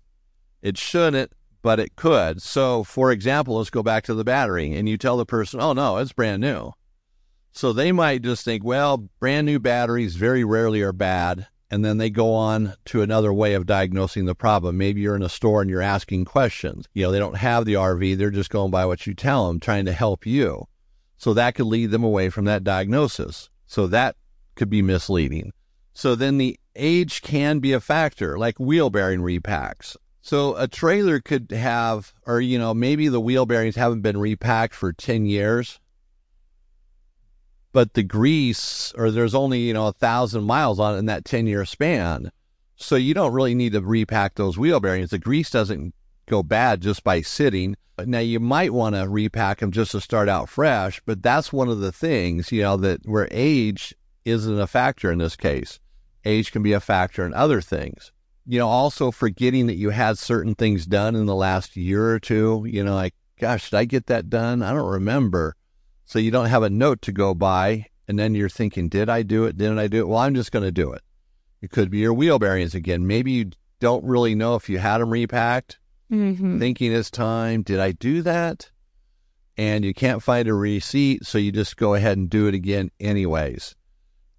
It 0.61 0.77
shouldn't, 0.77 1.31
but 1.61 1.79
it 1.79 1.95
could. 1.95 2.41
So, 2.41 2.83
for 2.83 3.13
example, 3.13 3.55
let's 3.57 3.69
go 3.69 3.81
back 3.81 4.03
to 4.03 4.13
the 4.13 4.25
battery, 4.25 4.75
and 4.75 4.89
you 4.89 4.97
tell 4.97 5.15
the 5.15 5.25
person, 5.25 5.61
oh, 5.61 5.71
no, 5.71 5.99
it's 5.99 6.11
brand 6.11 6.41
new. 6.41 6.73
So 7.53 7.71
they 7.71 7.93
might 7.93 8.23
just 8.23 8.43
think, 8.43 8.61
well, 8.61 9.09
brand 9.21 9.45
new 9.45 9.59
batteries 9.59 10.17
very 10.17 10.43
rarely 10.43 10.81
are 10.81 10.91
bad. 10.91 11.47
And 11.71 11.85
then 11.85 11.97
they 11.97 12.09
go 12.09 12.33
on 12.33 12.73
to 12.85 13.01
another 13.01 13.31
way 13.31 13.53
of 13.53 13.65
diagnosing 13.65 14.25
the 14.25 14.35
problem. 14.35 14.77
Maybe 14.77 14.99
you're 14.99 15.15
in 15.15 15.23
a 15.23 15.29
store 15.29 15.61
and 15.61 15.69
you're 15.69 15.81
asking 15.81 16.25
questions. 16.25 16.85
You 16.93 17.03
know, 17.03 17.11
they 17.11 17.19
don't 17.19 17.37
have 17.37 17.63
the 17.63 17.75
RV, 17.75 18.17
they're 18.17 18.29
just 18.29 18.49
going 18.49 18.71
by 18.71 18.85
what 18.85 19.07
you 19.07 19.13
tell 19.13 19.47
them, 19.47 19.59
trying 19.59 19.85
to 19.85 19.93
help 19.93 20.25
you. 20.25 20.67
So 21.17 21.33
that 21.33 21.55
could 21.55 21.67
lead 21.67 21.91
them 21.91 22.03
away 22.03 22.29
from 22.29 22.45
that 22.45 22.65
diagnosis. 22.65 23.49
So 23.67 23.87
that 23.87 24.17
could 24.55 24.69
be 24.69 24.81
misleading. 24.81 25.53
So 25.93 26.13
then 26.13 26.37
the 26.37 26.59
age 26.75 27.21
can 27.21 27.59
be 27.59 27.71
a 27.71 27.79
factor, 27.79 28.37
like 28.37 28.59
wheel 28.59 28.89
bearing 28.89 29.21
repacks. 29.21 29.95
So 30.21 30.55
a 30.55 30.67
trailer 30.67 31.19
could 31.19 31.51
have, 31.51 32.13
or, 32.27 32.41
you 32.41 32.59
know, 32.59 32.73
maybe 32.73 33.07
the 33.07 33.21
wheel 33.21 33.45
bearings 33.45 33.75
haven't 33.75 34.01
been 34.01 34.19
repacked 34.19 34.75
for 34.75 34.93
10 34.93 35.25
years, 35.25 35.79
but 37.71 37.93
the 37.93 38.03
grease, 38.03 38.93
or 38.97 39.11
there's 39.11 39.35
only, 39.35 39.59
you 39.59 39.73
know, 39.73 39.87
a 39.87 39.93
thousand 39.93 40.43
miles 40.43 40.79
on 40.79 40.95
it 40.95 40.99
in 40.99 41.05
that 41.05 41.25
10 41.25 41.47
year 41.47 41.65
span. 41.65 42.31
So 42.75 42.95
you 42.95 43.13
don't 43.13 43.33
really 43.33 43.55
need 43.55 43.73
to 43.73 43.81
repack 43.81 44.35
those 44.35 44.57
wheel 44.57 44.79
bearings. 44.79 45.11
The 45.11 45.19
grease 45.19 45.49
doesn't 45.49 45.93
go 46.25 46.43
bad 46.43 46.81
just 46.81 47.03
by 47.03 47.21
sitting. 47.21 47.75
Now 48.03 48.19
you 48.19 48.39
might 48.39 48.73
want 48.73 48.95
to 48.95 49.07
repack 49.07 49.59
them 49.59 49.71
just 49.71 49.91
to 49.91 50.01
start 50.01 50.27
out 50.27 50.49
fresh, 50.49 51.01
but 51.05 51.21
that's 51.21 51.53
one 51.53 51.69
of 51.69 51.79
the 51.79 51.91
things, 51.91 52.51
you 52.51 52.63
know, 52.63 52.77
that 52.77 53.05
where 53.05 53.27
age 53.29 53.93
isn't 54.25 54.59
a 54.59 54.67
factor 54.67 55.11
in 55.11 55.19
this 55.19 55.35
case. 55.35 55.79
Age 56.25 56.51
can 56.51 56.63
be 56.63 56.73
a 56.73 56.79
factor 56.79 57.25
in 57.25 57.33
other 57.33 57.61
things. 57.61 58.11
You 58.47 58.59
know, 58.59 58.67
also 58.67 59.11
forgetting 59.11 59.67
that 59.67 59.75
you 59.75 59.91
had 59.91 60.17
certain 60.17 60.55
things 60.55 60.85
done 60.85 61.15
in 61.15 61.27
the 61.27 61.35
last 61.35 61.77
year 61.77 62.09
or 62.09 62.19
two, 62.19 62.65
you 62.67 62.83
know, 62.83 62.95
like, 62.95 63.13
gosh, 63.39 63.69
did 63.69 63.77
I 63.77 63.85
get 63.85 64.07
that 64.07 64.29
done? 64.29 64.63
I 64.63 64.73
don't 64.73 64.89
remember. 64.89 65.55
So 66.11 66.19
you 66.19 66.29
don't 66.29 66.47
have 66.47 66.61
a 66.61 66.69
note 66.69 67.01
to 67.03 67.13
go 67.13 67.33
by. 67.33 67.85
And 68.05 68.19
then 68.19 68.35
you're 68.35 68.49
thinking, 68.49 68.89
did 68.89 69.07
I 69.07 69.23
do 69.23 69.45
it? 69.45 69.57
Didn't 69.57 69.79
I 69.79 69.87
do 69.87 69.99
it? 69.99 70.09
Well, 70.09 70.17
I'm 70.17 70.35
just 70.35 70.51
going 70.51 70.65
to 70.65 70.71
do 70.71 70.91
it. 70.91 71.01
It 71.61 71.71
could 71.71 71.89
be 71.89 71.99
your 71.99 72.13
wheel 72.13 72.37
bearings 72.37 72.75
again. 72.75 73.07
Maybe 73.07 73.31
you 73.31 73.51
don't 73.79 74.03
really 74.03 74.35
know 74.35 74.55
if 74.55 74.67
you 74.69 74.77
had 74.79 74.97
them 74.97 75.09
repacked 75.09 75.79
Mm-hmm. 76.11 76.59
thinking 76.59 76.91
it's 76.91 77.09
time. 77.09 77.61
Did 77.61 77.79
I 77.79 77.93
do 77.93 78.21
that? 78.23 78.71
And 79.55 79.85
you 79.85 79.93
can't 79.93 80.21
find 80.21 80.49
a 80.49 80.53
receipt, 80.53 81.25
so 81.25 81.37
you 81.37 81.53
just 81.53 81.77
go 81.77 81.93
ahead 81.93 82.17
and 82.17 82.29
do 82.29 82.47
it 82.47 82.53
again, 82.53 82.91
anyways. 82.99 83.75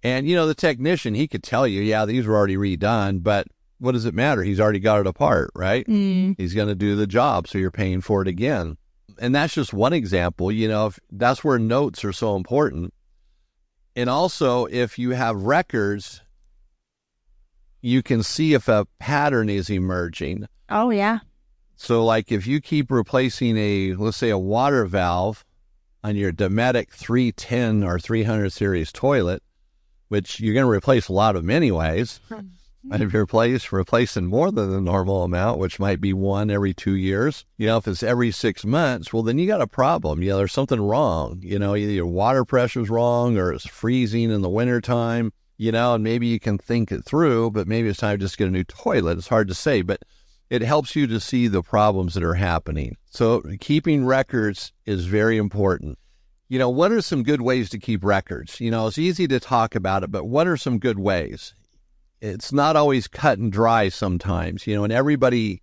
And 0.03 0.27
you 0.27 0.35
know, 0.35 0.45
the 0.45 0.53
technician, 0.53 1.15
he 1.15 1.27
could 1.27 1.41
tell 1.41 1.65
you, 1.65 1.81
yeah, 1.81 2.05
these 2.05 2.27
were 2.27 2.35
already 2.35 2.57
redone, 2.57 3.23
but 3.23 3.47
what 3.79 3.93
does 3.93 4.05
it 4.05 4.13
matter? 4.13 4.43
He's 4.43 4.59
already 4.59 4.77
got 4.79 4.99
it 4.99 5.07
apart, 5.07 5.49
right? 5.55 5.87
Mm. 5.87 6.35
He's 6.37 6.53
going 6.53 6.67
to 6.67 6.75
do 6.75 6.95
the 6.95 7.07
job, 7.07 7.47
so 7.47 7.57
you're 7.57 7.71
paying 7.71 8.01
for 8.01 8.21
it 8.21 8.27
again. 8.27 8.77
And 9.19 9.33
that's 9.33 9.53
just 9.53 9.73
one 9.73 9.93
example. 9.93 10.51
You 10.51 10.67
know, 10.67 10.87
if, 10.87 10.99
that's 11.11 11.43
where 11.43 11.59
notes 11.59 12.03
are 12.03 12.13
so 12.13 12.35
important. 12.35 12.93
And 13.95 14.09
also, 14.09 14.65
if 14.65 14.97
you 14.97 15.11
have 15.11 15.35
records, 15.43 16.21
you 17.81 18.01
can 18.01 18.23
see 18.23 18.53
if 18.53 18.67
a 18.67 18.87
pattern 18.99 19.49
is 19.49 19.69
emerging. 19.69 20.47
Oh 20.69 20.89
yeah. 20.89 21.19
So, 21.75 22.03
like 22.03 22.31
if 22.31 22.47
you 22.47 22.61
keep 22.61 22.89
replacing 22.89 23.57
a, 23.57 23.93
let's 23.93 24.17
say, 24.17 24.29
a 24.29 24.37
water 24.37 24.85
valve 24.85 25.45
on 26.03 26.15
your 26.15 26.31
Dometic 26.31 26.91
310 26.91 27.83
or 27.83 27.99
300 27.99 28.51
series 28.51 28.91
toilet, 28.91 29.43
which 30.07 30.39
you're 30.39 30.53
going 30.53 30.65
to 30.65 30.69
replace 30.69 31.07
a 31.07 31.13
lot 31.13 31.35
of 31.35 31.43
them 31.43 31.49
anyways. 31.49 32.19
Hmm. 32.29 32.39
And 32.91 33.01
if 33.01 33.13
you're 33.13 33.23
replace, 33.23 33.71
replacing 33.71 34.25
more 34.25 34.51
than 34.51 34.69
the 34.69 34.81
normal 34.81 35.23
amount, 35.23 35.57
which 35.57 35.79
might 35.79 36.01
be 36.01 36.11
one 36.11 36.51
every 36.51 36.73
two 36.73 36.95
years, 36.95 37.45
you 37.57 37.67
know, 37.67 37.77
if 37.77 37.87
it's 37.87 38.03
every 38.03 38.31
six 38.31 38.65
months, 38.65 39.13
well, 39.13 39.23
then 39.23 39.37
you 39.37 39.47
got 39.47 39.61
a 39.61 39.67
problem. 39.67 40.21
You 40.21 40.31
know, 40.31 40.37
there's 40.37 40.51
something 40.51 40.81
wrong. 40.81 41.39
You 41.41 41.59
know, 41.59 41.75
either 41.75 41.91
your 41.91 42.07
water 42.07 42.43
pressure's 42.43 42.89
wrong 42.89 43.37
or 43.37 43.53
it's 43.53 43.65
freezing 43.65 44.31
in 44.31 44.41
the 44.41 44.49
wintertime, 44.49 45.31
you 45.57 45.71
know, 45.71 45.95
and 45.95 46.03
maybe 46.03 46.27
you 46.27 46.39
can 46.39 46.57
think 46.57 46.91
it 46.91 47.05
through, 47.05 47.51
but 47.51 47.67
maybe 47.67 47.87
it's 47.87 47.99
time 47.99 48.17
to 48.17 48.25
just 48.25 48.37
get 48.37 48.49
a 48.49 48.51
new 48.51 48.65
toilet. 48.65 49.17
It's 49.17 49.29
hard 49.29 49.47
to 49.47 49.53
say, 49.53 49.81
but 49.81 50.01
it 50.49 50.61
helps 50.61 50.95
you 50.95 51.07
to 51.07 51.19
see 51.19 51.47
the 51.47 51.63
problems 51.63 52.15
that 52.15 52.23
are 52.23 52.33
happening. 52.33 52.97
So 53.09 53.43
keeping 53.61 54.05
records 54.05 54.73
is 54.85 55.05
very 55.05 55.37
important. 55.37 55.97
You 56.49 56.59
know, 56.59 56.69
what 56.69 56.91
are 56.91 57.01
some 57.01 57.23
good 57.23 57.41
ways 57.41 57.69
to 57.69 57.79
keep 57.79 58.03
records? 58.03 58.59
You 58.59 58.71
know, 58.71 58.87
it's 58.87 58.97
easy 58.97 59.27
to 59.29 59.39
talk 59.39 59.73
about 59.73 60.03
it, 60.03 60.11
but 60.11 60.25
what 60.25 60.47
are 60.47 60.57
some 60.57 60.79
good 60.79 60.99
ways? 60.99 61.55
It's 62.23 62.53
not 62.53 62.77
always 62.77 63.09
cut 63.09 63.37
and 63.37 63.51
dry 63.51 63.89
sometimes, 63.89 64.65
you 64.65 64.73
know, 64.75 64.85
and 64.85 64.93
everybody 64.93 65.61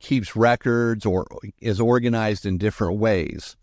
keeps 0.00 0.34
records 0.34 1.04
or 1.04 1.26
is 1.60 1.78
organized 1.78 2.46
in 2.46 2.56
different 2.56 2.98
ways. 2.98 3.58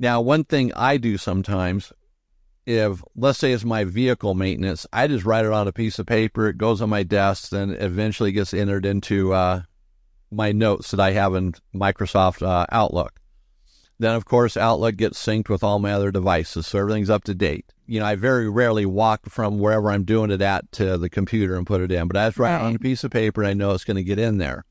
Now, 0.00 0.20
one 0.20 0.42
thing 0.42 0.72
I 0.74 0.96
do 0.96 1.18
sometimes, 1.18 1.92
if 2.66 3.00
let's 3.14 3.38
say 3.38 3.52
it's 3.52 3.64
my 3.64 3.84
vehicle 3.84 4.34
maintenance, 4.34 4.88
I 4.92 5.06
just 5.06 5.24
write 5.24 5.44
it 5.44 5.52
on 5.52 5.68
a 5.68 5.72
piece 5.72 6.00
of 6.00 6.06
paper. 6.06 6.48
It 6.48 6.58
goes 6.58 6.82
on 6.82 6.90
my 6.90 7.04
desk, 7.04 7.50
then 7.50 7.70
eventually 7.70 8.32
gets 8.32 8.52
entered 8.52 8.84
into 8.84 9.32
uh, 9.32 9.62
my 10.32 10.50
notes 10.50 10.90
that 10.90 10.98
I 10.98 11.12
have 11.12 11.36
in 11.36 11.54
Microsoft 11.72 12.44
uh, 12.44 12.66
Outlook. 12.72 13.20
Then, 14.00 14.16
of 14.16 14.24
course, 14.24 14.56
Outlook 14.56 14.96
gets 14.96 15.24
synced 15.24 15.48
with 15.48 15.62
all 15.62 15.78
my 15.78 15.92
other 15.92 16.10
devices, 16.10 16.66
so 16.66 16.80
everything's 16.80 17.10
up 17.10 17.22
to 17.24 17.34
date. 17.36 17.72
You 17.90 17.98
know, 17.98 18.06
I 18.06 18.14
very 18.14 18.48
rarely 18.48 18.86
walk 18.86 19.26
from 19.28 19.58
wherever 19.58 19.90
I'm 19.90 20.04
doing 20.04 20.30
it 20.30 20.40
at 20.40 20.70
to 20.72 20.96
the 20.96 21.10
computer 21.10 21.56
and 21.56 21.66
put 21.66 21.80
it 21.80 21.90
in, 21.90 22.06
but 22.06 22.16
I 22.16 22.28
just 22.28 22.38
write 22.38 22.54
it 22.54 22.62
on 22.62 22.76
a 22.76 22.78
piece 22.78 23.02
of 23.02 23.10
paper 23.10 23.42
and 23.42 23.48
I 23.48 23.54
know 23.54 23.72
it's 23.72 23.84
going 23.84 23.96
to 23.96 24.04
get 24.04 24.18
in 24.18 24.38
there. 24.38 24.64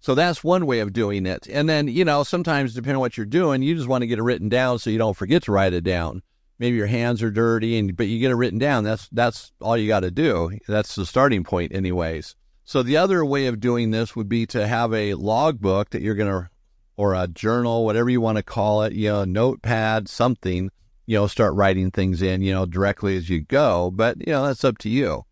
So 0.00 0.14
that's 0.14 0.44
one 0.44 0.66
way 0.66 0.80
of 0.80 0.92
doing 0.92 1.24
it. 1.24 1.46
And 1.48 1.66
then, 1.66 1.88
you 1.88 2.04
know, 2.04 2.24
sometimes 2.24 2.74
depending 2.74 2.96
on 2.96 3.00
what 3.00 3.16
you're 3.16 3.24
doing, 3.24 3.62
you 3.62 3.74
just 3.74 3.88
want 3.88 4.02
to 4.02 4.06
get 4.06 4.18
it 4.18 4.22
written 4.22 4.50
down 4.50 4.78
so 4.78 4.90
you 4.90 4.98
don't 4.98 5.16
forget 5.16 5.44
to 5.44 5.52
write 5.52 5.72
it 5.72 5.84
down. 5.84 6.22
Maybe 6.58 6.76
your 6.76 6.88
hands 6.88 7.22
are 7.22 7.30
dirty 7.30 7.78
and 7.78 7.96
but 7.96 8.08
you 8.08 8.18
get 8.18 8.32
it 8.32 8.36
written 8.36 8.58
down. 8.58 8.84
That's 8.84 9.08
that's 9.08 9.52
all 9.60 9.76
you 9.76 9.88
got 9.88 10.00
to 10.00 10.10
do. 10.10 10.58
That's 10.68 10.94
the 10.94 11.06
starting 11.06 11.44
point 11.44 11.74
anyways. 11.74 12.36
So 12.64 12.82
the 12.82 12.98
other 12.98 13.24
way 13.24 13.46
of 13.46 13.60
doing 13.60 13.92
this 13.92 14.14
would 14.14 14.28
be 14.28 14.44
to 14.46 14.66
have 14.66 14.92
a 14.92 15.14
logbook 15.14 15.90
that 15.90 16.02
you're 16.02 16.14
going 16.14 16.30
to 16.30 16.50
or 16.96 17.14
a 17.14 17.26
journal, 17.26 17.84
whatever 17.84 18.10
you 18.10 18.20
want 18.20 18.36
to 18.36 18.42
call 18.42 18.82
it, 18.82 18.92
you 18.92 19.08
know, 19.08 19.22
a 19.22 19.26
notepad, 19.26 20.08
something, 20.08 20.70
you 21.06 21.16
know, 21.18 21.26
start 21.26 21.54
writing 21.54 21.90
things 21.90 22.22
in, 22.22 22.42
you 22.42 22.52
know, 22.52 22.64
directly 22.66 23.16
as 23.16 23.28
you 23.28 23.40
go, 23.40 23.90
but 23.90 24.16
you 24.26 24.32
know, 24.32 24.46
that's 24.46 24.64
up 24.64 24.78
to 24.78 24.88
you. 24.88 25.24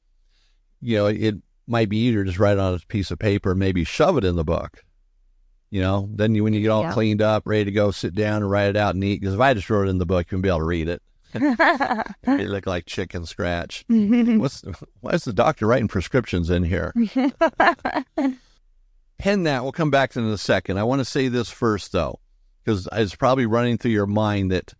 You 0.81 0.97
know, 0.97 1.07
it 1.07 1.37
might 1.67 1.89
be 1.89 1.99
easier 1.99 2.25
to 2.25 2.29
just 2.31 2.39
write 2.39 2.55
it 2.55 2.59
on 2.61 2.75
a 2.75 2.79
piece 2.89 3.11
of 3.11 3.19
paper, 3.19 3.55
maybe 3.55 3.85
shove 3.85 4.17
it 4.19 4.25
in 4.25 4.37
the 4.37 4.45
book. 4.45 4.83
You 5.71 5.81
know, 5.83 6.09
then 6.13 6.35
you, 6.35 6.43
when 6.43 6.53
you 6.53 6.63
get 6.63 6.71
all 6.71 6.83
Yeah. 6.83 6.93
cleaned 6.93 7.23
up, 7.23 7.45
ready 7.47 7.67
to 7.67 7.71
go, 7.71 7.93
sit 7.93 8.15
down 8.15 8.43
and 8.43 8.51
write 8.51 8.71
it 8.71 8.77
out 8.77 8.97
neat. 8.97 9.21
Because 9.21 9.35
if 9.35 9.41
I 9.41 9.55
just 9.55 9.71
wrote 9.71 9.87
it 9.87 9.91
in 9.91 9.99
the 9.99 10.07
book, 10.07 10.31
you 10.31 10.37
wouldn't 10.37 10.43
be 10.43 10.49
able 10.49 10.59
to 10.59 10.65
read 10.65 10.89
it. 10.89 11.03
It 12.25 12.49
look 12.49 12.67
like 12.67 12.87
chicken 12.87 13.25
scratch. 13.25 13.85
What's 13.89 14.63
why 15.01 15.13
is 15.13 15.25
the 15.25 15.33
doctor 15.33 15.67
writing 15.69 15.87
prescriptions 15.87 16.51
in 16.51 16.65
here? 16.65 16.93
Pen 19.19 19.43
that. 19.45 19.63
We'll 19.63 19.73
come 19.73 19.91
back 19.91 20.11
to 20.13 20.19
it 20.21 20.23
in 20.23 20.29
a 20.31 20.39
second. 20.39 20.79
I 20.79 20.83
want 20.85 21.01
to 21.01 21.05
say 21.05 21.29
this 21.29 21.51
first 21.51 21.93
though, 21.93 22.19
because 22.65 22.89
it's 22.93 23.15
probably 23.15 23.47
running 23.47 23.77
through 23.79 23.91
your 23.93 24.07
mind 24.07 24.51
that, 24.51 24.75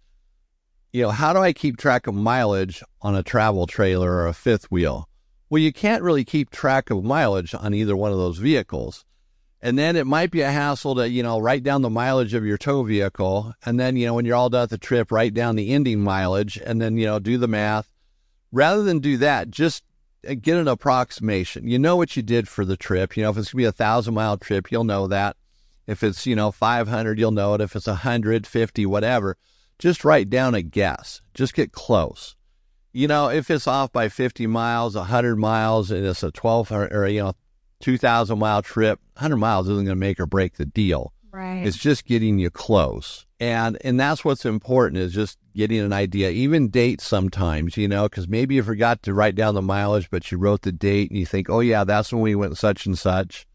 you 0.93 1.03
know, 1.03 1.11
how 1.11 1.33
do 1.33 1.39
I 1.39 1.53
keep 1.53 1.77
track 1.77 2.07
of 2.07 2.15
mileage 2.15 2.83
on 3.01 3.15
a 3.15 3.23
travel 3.23 3.67
trailer 3.67 4.11
or 4.13 4.27
a 4.27 4.33
fifth 4.33 4.71
wheel? 4.71 5.09
Well, 5.49 5.63
you 5.63 5.73
can't 5.73 6.03
really 6.03 6.25
keep 6.25 6.51
track 6.51 6.91
of 6.91 7.05
mileage 7.05 7.55
on 7.55 7.75
either 7.75 7.97
one 7.97 8.13
of 8.13 8.19
those 8.19 8.39
vehicles. 8.39 9.05
And 9.63 9.79
then 9.79 9.95
it 9.95 10.07
might 10.07 10.31
be 10.31 10.41
a 10.41 10.51
hassle 10.51 10.95
to, 10.95 11.09
you 11.09 11.23
know, 11.23 11.39
write 11.39 11.63
down 11.63 11.83
the 11.83 11.91
mileage 11.91 12.35
of 12.35 12.47
your 12.47 12.57
tow 12.57 12.83
vehicle. 12.83 13.53
And 13.65 13.79
then, 13.79 13.97
you 13.97 14.07
know, 14.07 14.15
when 14.15 14.25
you're 14.25 14.37
all 14.37 14.49
done 14.49 14.63
with 14.63 14.71
the 14.71 14.79
trip, 14.79 15.13
write 15.13 15.35
down 15.35 15.57
the 15.57 15.73
ending 15.73 16.01
mileage 16.01 16.57
and 16.57 16.81
then, 16.81 16.97
you 16.97 17.07
know, 17.07 17.19
do 17.19 17.37
the 17.37 17.49
math. 17.49 17.93
Rather 18.53 18.83
than 18.83 19.01
do 19.01 19.17
that, 19.19 19.51
just 19.51 19.85
uh, 20.27 20.35
get 20.35 20.57
an 20.57 20.67
approximation. 20.67 21.69
You 21.69 21.79
know 21.79 21.97
what 21.97 22.17
you 22.17 22.23
did 22.23 22.49
for 22.49 22.65
the 22.65 22.77
trip. 22.77 23.17
You 23.17 23.23
know, 23.23 23.31
if 23.31 23.37
it's 23.37 23.53
going 23.53 23.65
to 23.65 23.65
be 23.65 23.69
a 23.69 23.73
thousand 23.73 24.15
mile 24.15 24.39
trip, 24.39 24.73
you'll 24.73 24.85
know 24.85 25.07
that. 25.09 25.37
If 25.87 26.03
it's, 26.03 26.27
you 26.27 26.37
know, 26.37 26.51
500, 26.51 27.19
you'll 27.19 27.31
know 27.31 27.55
it. 27.55 27.61
If 27.61 27.77
it's 27.77 27.87
150, 27.87 28.87
whatever, 28.87 29.37
just 29.81 30.05
write 30.05 30.31
down 30.31 30.55
a 30.55 30.63
guess. 30.63 31.21
Just 31.35 31.55
get 31.55 31.73
close. 31.73 32.37
You 32.93 33.09
know, 33.09 33.29
if 33.29 33.51
it's 33.51 33.67
off 33.67 33.93
by 33.93 34.09
50 34.09 34.47
miles, 34.47 34.95
100 34.95 35.37
miles, 35.37 35.91
and 35.91 36.05
it's 36.05 36.23
a 36.23 36.27
1200 36.27 36.93
or, 36.93 37.09
you 37.09 37.23
know, 37.23 37.33
2,000 37.81 38.39
mile 38.39 38.63
trip, 38.63 39.01
100 39.15 39.37
miles 39.37 39.69
isn't 39.69 39.85
going 39.85 39.87
to 39.87 39.95
make 39.97 40.21
or 40.21 40.27
break 40.27 40.57
the 40.57 40.67
deal. 40.67 41.13
Right. 41.33 41.67
It's 41.67 41.77
just 41.77 42.05
getting 42.05 42.39
you 42.39 42.51
close. 42.51 43.27
And 43.39 43.79
and 43.83 43.99
that's 43.99 44.25
what's 44.25 44.45
important 44.45 44.99
is 44.99 45.15
just 45.15 45.39
getting 45.57 45.81
an 45.81 45.93
idea, 45.93 46.31
even 46.31 46.69
dates 46.69 47.07
sometimes, 47.07 47.77
you 47.77 47.89
know, 47.89 48.09
because 48.09 48.29
maybe 48.29 48.57
you 48.57 48.63
forgot 48.63 49.03
to 49.05 49.15
write 49.15 49.35
down 49.35 49.55
the 49.55 49.63
mileage, 49.63 50.11
but 50.11 50.31
you 50.31 50.39
wrote 50.39 50.63
the 50.63 50.73
date 50.73 51.11
and 51.11 51.19
you 51.19 51.25
think, 51.25 51.49
oh, 51.49 51.61
yeah, 51.61 51.85
that's 51.85 52.13
when 52.13 52.21
we 52.21 52.35
went 52.35 52.59
such 52.59 52.85
and 52.85 52.99
such. 52.99 53.47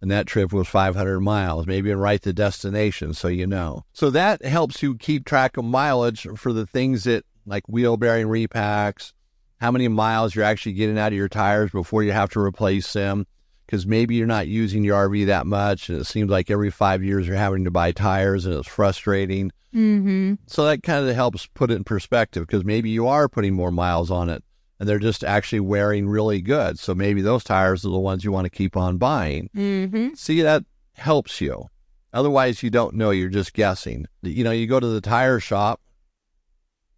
And 0.00 0.10
that 0.10 0.26
trip 0.26 0.52
was 0.52 0.68
500 0.68 1.20
miles. 1.20 1.66
Maybe 1.66 1.92
write 1.92 2.22
the 2.22 2.32
destination 2.32 3.14
so 3.14 3.28
you 3.28 3.46
know. 3.46 3.84
So 3.92 4.10
that 4.10 4.44
helps 4.44 4.82
you 4.82 4.96
keep 4.96 5.24
track 5.24 5.56
of 5.56 5.64
mileage 5.64 6.26
for 6.36 6.52
the 6.52 6.66
things 6.66 7.04
that 7.04 7.24
like 7.46 7.66
wheel 7.68 7.96
bearing 7.96 8.26
repacks, 8.26 9.12
how 9.60 9.70
many 9.70 9.88
miles 9.88 10.34
you're 10.34 10.44
actually 10.44 10.72
getting 10.72 10.98
out 10.98 11.12
of 11.12 11.16
your 11.16 11.28
tires 11.28 11.70
before 11.70 12.02
you 12.02 12.12
have 12.12 12.30
to 12.30 12.40
replace 12.40 12.92
them 12.92 13.26
because 13.66 13.86
maybe 13.86 14.14
you're 14.14 14.26
not 14.26 14.46
using 14.46 14.84
your 14.84 15.08
RV 15.08 15.26
that 15.26 15.46
much, 15.46 15.88
and 15.88 15.98
it 15.98 16.04
seems 16.04 16.30
like 16.30 16.50
every 16.50 16.70
five 16.70 17.02
years 17.02 17.26
you're 17.26 17.36
having 17.36 17.64
to 17.64 17.70
buy 17.70 17.92
tires, 17.92 18.46
and 18.46 18.54
it's 18.54 18.68
frustrating. 18.68 19.50
Mm-hmm. 19.74 20.34
So 20.46 20.66
that 20.66 20.82
kind 20.82 21.08
of 21.08 21.14
helps 21.14 21.46
put 21.46 21.70
it 21.70 21.74
in 21.74 21.84
perspective 21.84 22.46
because 22.46 22.64
maybe 22.64 22.90
you 22.90 23.08
are 23.08 23.28
putting 23.28 23.54
more 23.54 23.70
miles 23.70 24.10
on 24.10 24.28
it, 24.30 24.44
and 24.78 24.88
they're 24.88 24.98
just 24.98 25.24
actually 25.24 25.60
wearing 25.60 26.08
really 26.08 26.40
good. 26.40 26.78
So 26.78 26.94
maybe 26.94 27.22
those 27.22 27.44
tires 27.44 27.84
are 27.84 27.90
the 27.90 27.98
ones 27.98 28.24
you 28.24 28.32
want 28.32 28.46
to 28.46 28.50
keep 28.50 28.76
on 28.76 28.98
buying. 28.98 29.50
Mm-hmm. 29.54 30.14
See, 30.14 30.42
that 30.42 30.64
helps 30.94 31.40
you. 31.40 31.68
Otherwise, 32.12 32.62
you 32.62 32.70
don't 32.70 32.94
know. 32.94 33.10
You're 33.10 33.28
just 33.28 33.54
guessing. 33.54 34.06
You 34.22 34.44
know, 34.44 34.52
you 34.52 34.66
go 34.66 34.80
to 34.80 34.86
the 34.86 35.00
tire 35.00 35.40
shop 35.40 35.80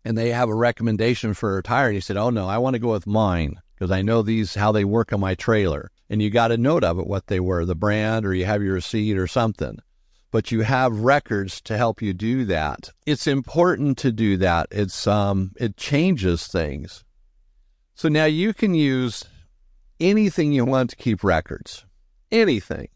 and 0.04 0.16
they 0.16 0.30
have 0.30 0.48
a 0.48 0.54
recommendation 0.54 1.34
for 1.34 1.58
a 1.58 1.62
tire, 1.62 1.86
and 1.86 1.94
you 1.94 2.00
said, 2.00 2.16
"Oh 2.16 2.30
no, 2.30 2.46
I 2.46 2.58
want 2.58 2.74
to 2.74 2.80
go 2.80 2.92
with 2.92 3.06
mine 3.06 3.56
because 3.74 3.90
I 3.90 4.02
know 4.02 4.22
these 4.22 4.54
how 4.54 4.70
they 4.72 4.84
work 4.84 5.12
on 5.12 5.20
my 5.20 5.34
trailer." 5.34 5.90
And 6.08 6.22
you 6.22 6.30
got 6.30 6.52
a 6.52 6.56
note 6.56 6.84
of 6.84 7.00
it, 7.00 7.06
what 7.06 7.26
they 7.26 7.40
were, 7.40 7.64
the 7.64 7.74
brand, 7.74 8.24
or 8.24 8.32
you 8.32 8.44
have 8.44 8.62
your 8.62 8.74
receipt 8.74 9.18
or 9.18 9.26
something. 9.26 9.78
But 10.30 10.52
you 10.52 10.60
have 10.60 11.00
records 11.00 11.60
to 11.62 11.76
help 11.76 12.02
you 12.02 12.12
do 12.12 12.44
that. 12.44 12.90
It's 13.06 13.26
important 13.26 13.98
to 13.98 14.12
do 14.12 14.36
that. 14.36 14.68
It's 14.70 15.06
um, 15.06 15.52
it 15.56 15.76
changes 15.76 16.46
things. 16.46 17.04
So 17.96 18.10
now 18.10 18.26
you 18.26 18.52
can 18.52 18.74
use 18.74 19.24
anything 19.98 20.52
you 20.52 20.66
want 20.66 20.90
to 20.90 20.96
keep 20.96 21.24
records. 21.24 21.86
Anything. 22.30 22.88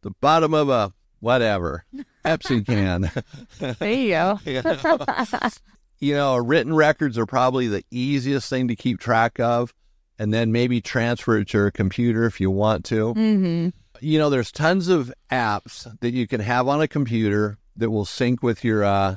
The 0.00 0.10
bottom 0.22 0.54
of 0.54 0.70
a 0.70 0.94
whatever 1.20 1.84
Pepsi 2.24 2.64
can. 2.64 3.10
There 3.78 3.92
you 3.92 4.10
go. 4.10 4.40
you 5.98 6.14
know, 6.14 6.36
written 6.36 6.74
records 6.74 7.18
are 7.18 7.26
probably 7.26 7.68
the 7.68 7.84
easiest 7.90 8.48
thing 8.48 8.68
to 8.68 8.76
keep 8.76 9.00
track 9.00 9.38
of, 9.38 9.74
and 10.18 10.32
then 10.32 10.50
maybe 10.50 10.80
transfer 10.80 11.36
it 11.36 11.48
to 11.48 11.58
your 11.58 11.70
computer 11.70 12.24
if 12.24 12.40
you 12.40 12.50
want 12.50 12.86
to. 12.86 13.14
mm-hmm. 13.14 13.68
You 14.00 14.18
know, 14.18 14.28
there's 14.28 14.52
tons 14.52 14.88
of 14.88 15.12
apps 15.30 15.90
that 16.00 16.12
you 16.12 16.26
can 16.26 16.40
have 16.40 16.68
on 16.68 16.80
a 16.82 16.88
computer 16.88 17.58
that 17.76 17.90
will 17.90 18.04
sync 18.04 18.42
with 18.42 18.62
your 18.62 18.84
uh, 18.84 19.16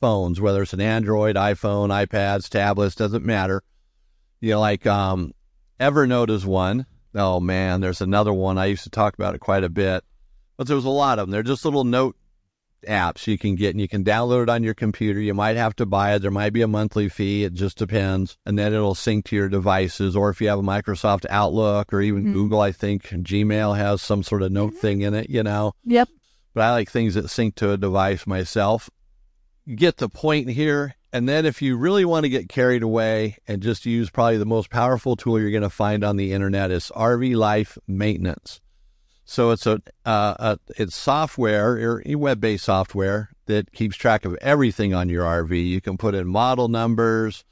phones, 0.00 0.40
whether 0.40 0.62
it's 0.62 0.72
an 0.72 0.80
Android, 0.80 1.34
iPhone, 1.36 1.88
iPads, 1.88 2.48
tablets, 2.48 2.94
doesn't 2.94 3.24
matter. 3.24 3.62
You 4.40 4.52
know, 4.52 4.60
like 4.60 4.86
um, 4.86 5.32
Evernote 5.78 6.30
is 6.30 6.46
one. 6.46 6.86
Oh 7.14 7.40
man, 7.40 7.80
there's 7.80 8.00
another 8.00 8.32
one. 8.32 8.58
I 8.58 8.66
used 8.66 8.84
to 8.84 8.90
talk 8.90 9.14
about 9.14 9.34
it 9.34 9.40
quite 9.40 9.64
a 9.64 9.68
bit, 9.68 10.04
but 10.56 10.66
there's 10.66 10.84
a 10.84 10.90
lot 10.90 11.18
of 11.18 11.24
them. 11.26 11.30
They're 11.30 11.42
just 11.42 11.64
little 11.64 11.84
note 11.84 12.16
apps 12.88 13.26
you 13.26 13.36
can 13.36 13.56
get 13.56 13.70
and 13.70 13.80
you 13.80 13.88
can 13.88 14.02
download 14.04 14.44
it 14.44 14.48
on 14.48 14.62
your 14.62 14.72
computer. 14.72 15.20
You 15.20 15.34
might 15.34 15.56
have 15.56 15.76
to 15.76 15.86
buy 15.86 16.14
it. 16.14 16.20
There 16.20 16.30
might 16.30 16.54
be 16.54 16.62
a 16.62 16.68
monthly 16.68 17.10
fee. 17.10 17.44
It 17.44 17.52
just 17.52 17.76
depends. 17.76 18.38
And 18.46 18.58
then 18.58 18.72
it'll 18.72 18.94
sync 18.94 19.26
to 19.26 19.36
your 19.36 19.50
devices. 19.50 20.16
Or 20.16 20.30
if 20.30 20.40
you 20.40 20.48
have 20.48 20.60
a 20.60 20.62
Microsoft 20.62 21.26
Outlook 21.28 21.92
or 21.92 22.00
even 22.00 22.26
Mhm. 22.26 22.32
Google, 22.32 22.60
I 22.62 22.72
think 22.72 23.02
Gmail 23.08 23.76
has 23.76 24.00
some 24.00 24.22
sort 24.22 24.42
of 24.42 24.50
note 24.52 24.74
thing 24.74 25.02
in 25.02 25.12
it, 25.12 25.28
you 25.28 25.42
know. 25.42 25.72
Yep. 25.84 26.08
But 26.54 26.62
I 26.62 26.72
like 26.72 26.90
things 26.90 27.14
that 27.14 27.28
sync 27.28 27.54
to 27.56 27.72
a 27.72 27.76
device 27.76 28.26
myself. 28.26 28.88
Get 29.74 29.98
the 29.98 30.08
point 30.08 30.50
here. 30.50 30.94
And 31.12 31.28
then 31.28 31.44
if 31.44 31.60
you 31.60 31.76
really 31.76 32.04
want 32.04 32.24
to 32.24 32.28
get 32.28 32.48
carried 32.48 32.82
away 32.82 33.36
and 33.48 33.60
just 33.62 33.84
use 33.84 34.10
probably 34.10 34.38
the 34.38 34.46
most 34.46 34.70
powerful 34.70 35.16
tool 35.16 35.40
you're 35.40 35.50
going 35.50 35.62
to 35.62 35.70
find 35.70 36.04
on 36.04 36.16
the 36.16 36.32
internet 36.32 36.70
is 36.70 36.92
RV 36.94 37.34
Life 37.34 37.76
Maintenance. 37.88 38.60
So 39.24 39.50
it's 39.50 39.66
a, 39.66 39.80
uh, 40.04 40.34
a 40.38 40.58
it's 40.76 40.96
software 40.96 41.74
or 41.78 42.02
web-based 42.06 42.64
software 42.64 43.30
that 43.46 43.72
keeps 43.72 43.96
track 43.96 44.24
of 44.24 44.36
everything 44.40 44.94
on 44.94 45.08
your 45.08 45.24
RV. 45.24 45.68
You 45.68 45.80
can 45.80 45.96
put 45.96 46.14
in 46.14 46.26
model 46.26 46.68
numbers, 46.68 47.44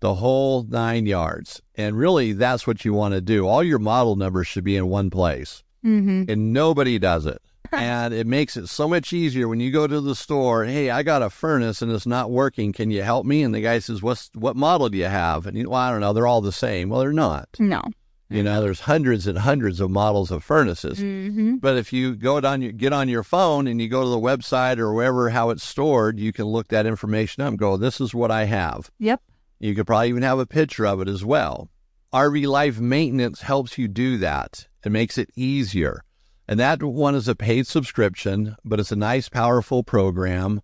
the 0.00 0.14
whole 0.16 0.64
nine 0.64 1.06
yards, 1.06 1.62
and 1.76 1.96
really 1.96 2.32
that's 2.32 2.66
what 2.66 2.84
you 2.84 2.92
want 2.92 3.14
to 3.14 3.20
do. 3.20 3.46
All 3.46 3.62
your 3.62 3.78
model 3.78 4.16
numbers 4.16 4.46
should 4.46 4.64
be 4.64 4.76
in 4.76 4.88
one 4.88 5.10
place, 5.10 5.62
Mm-hmm. 5.84 6.30
and 6.30 6.52
nobody 6.54 6.98
does 6.98 7.26
it. 7.26 7.40
and 7.80 8.14
it 8.14 8.26
makes 8.26 8.56
it 8.56 8.68
so 8.68 8.88
much 8.88 9.12
easier 9.12 9.48
when 9.48 9.60
you 9.60 9.70
go 9.70 9.86
to 9.86 10.00
the 10.00 10.14
store. 10.14 10.64
Hey, 10.64 10.90
I 10.90 11.02
got 11.02 11.22
a 11.22 11.30
furnace 11.30 11.82
and 11.82 11.90
it's 11.90 12.06
not 12.06 12.30
working. 12.30 12.72
Can 12.72 12.90
you 12.90 13.02
help 13.02 13.26
me? 13.26 13.42
And 13.42 13.54
the 13.54 13.60
guy 13.60 13.78
says, 13.78 14.02
"What's 14.02 14.30
what 14.34 14.56
model 14.56 14.88
do 14.88 14.98
you 14.98 15.04
have?" 15.04 15.46
And 15.46 15.56
you, 15.56 15.70
well, 15.70 15.80
I 15.80 15.90
don't 15.90 16.00
know. 16.00 16.12
They're 16.12 16.26
all 16.26 16.40
the 16.40 16.52
same. 16.52 16.88
Well, 16.88 17.00
they're 17.00 17.12
not. 17.12 17.48
No. 17.58 17.82
You 18.30 18.42
know, 18.42 18.60
there's 18.62 18.80
hundreds 18.80 19.26
and 19.26 19.38
hundreds 19.38 19.80
of 19.80 19.90
models 19.90 20.30
of 20.30 20.42
furnaces. 20.42 20.98
Mm-hmm. 20.98 21.56
But 21.56 21.76
if 21.76 21.92
you 21.92 22.16
go 22.16 22.38
on 22.38 22.62
your 22.62 22.72
get 22.72 22.92
on 22.92 23.08
your 23.08 23.22
phone 23.22 23.66
and 23.66 23.80
you 23.80 23.88
go 23.88 24.02
to 24.02 24.08
the 24.08 24.18
website 24.18 24.78
or 24.78 24.92
wherever 24.92 25.28
how 25.28 25.50
it's 25.50 25.62
stored, 25.62 26.18
you 26.18 26.32
can 26.32 26.46
look 26.46 26.68
that 26.68 26.86
information 26.86 27.42
up 27.42 27.50
and 27.50 27.58
go, 27.58 27.76
"This 27.76 28.00
is 28.00 28.14
what 28.14 28.30
I 28.30 28.44
have." 28.44 28.90
Yep. 28.98 29.20
You 29.60 29.74
could 29.74 29.86
probably 29.86 30.08
even 30.08 30.22
have 30.22 30.38
a 30.38 30.46
picture 30.46 30.86
of 30.86 31.00
it 31.00 31.08
as 31.08 31.24
well. 31.24 31.68
RV 32.12 32.46
Life 32.46 32.78
Maintenance 32.78 33.42
helps 33.42 33.78
you 33.78 33.88
do 33.88 34.18
that. 34.18 34.66
It 34.84 34.92
makes 34.92 35.18
it 35.18 35.30
easier. 35.36 36.02
And 36.46 36.60
that 36.60 36.82
one 36.82 37.14
is 37.14 37.28
a 37.28 37.34
paid 37.34 37.66
subscription, 37.66 38.56
but 38.64 38.78
it's 38.78 38.92
a 38.92 38.96
nice, 38.96 39.28
powerful 39.28 39.82
program. 39.82 40.60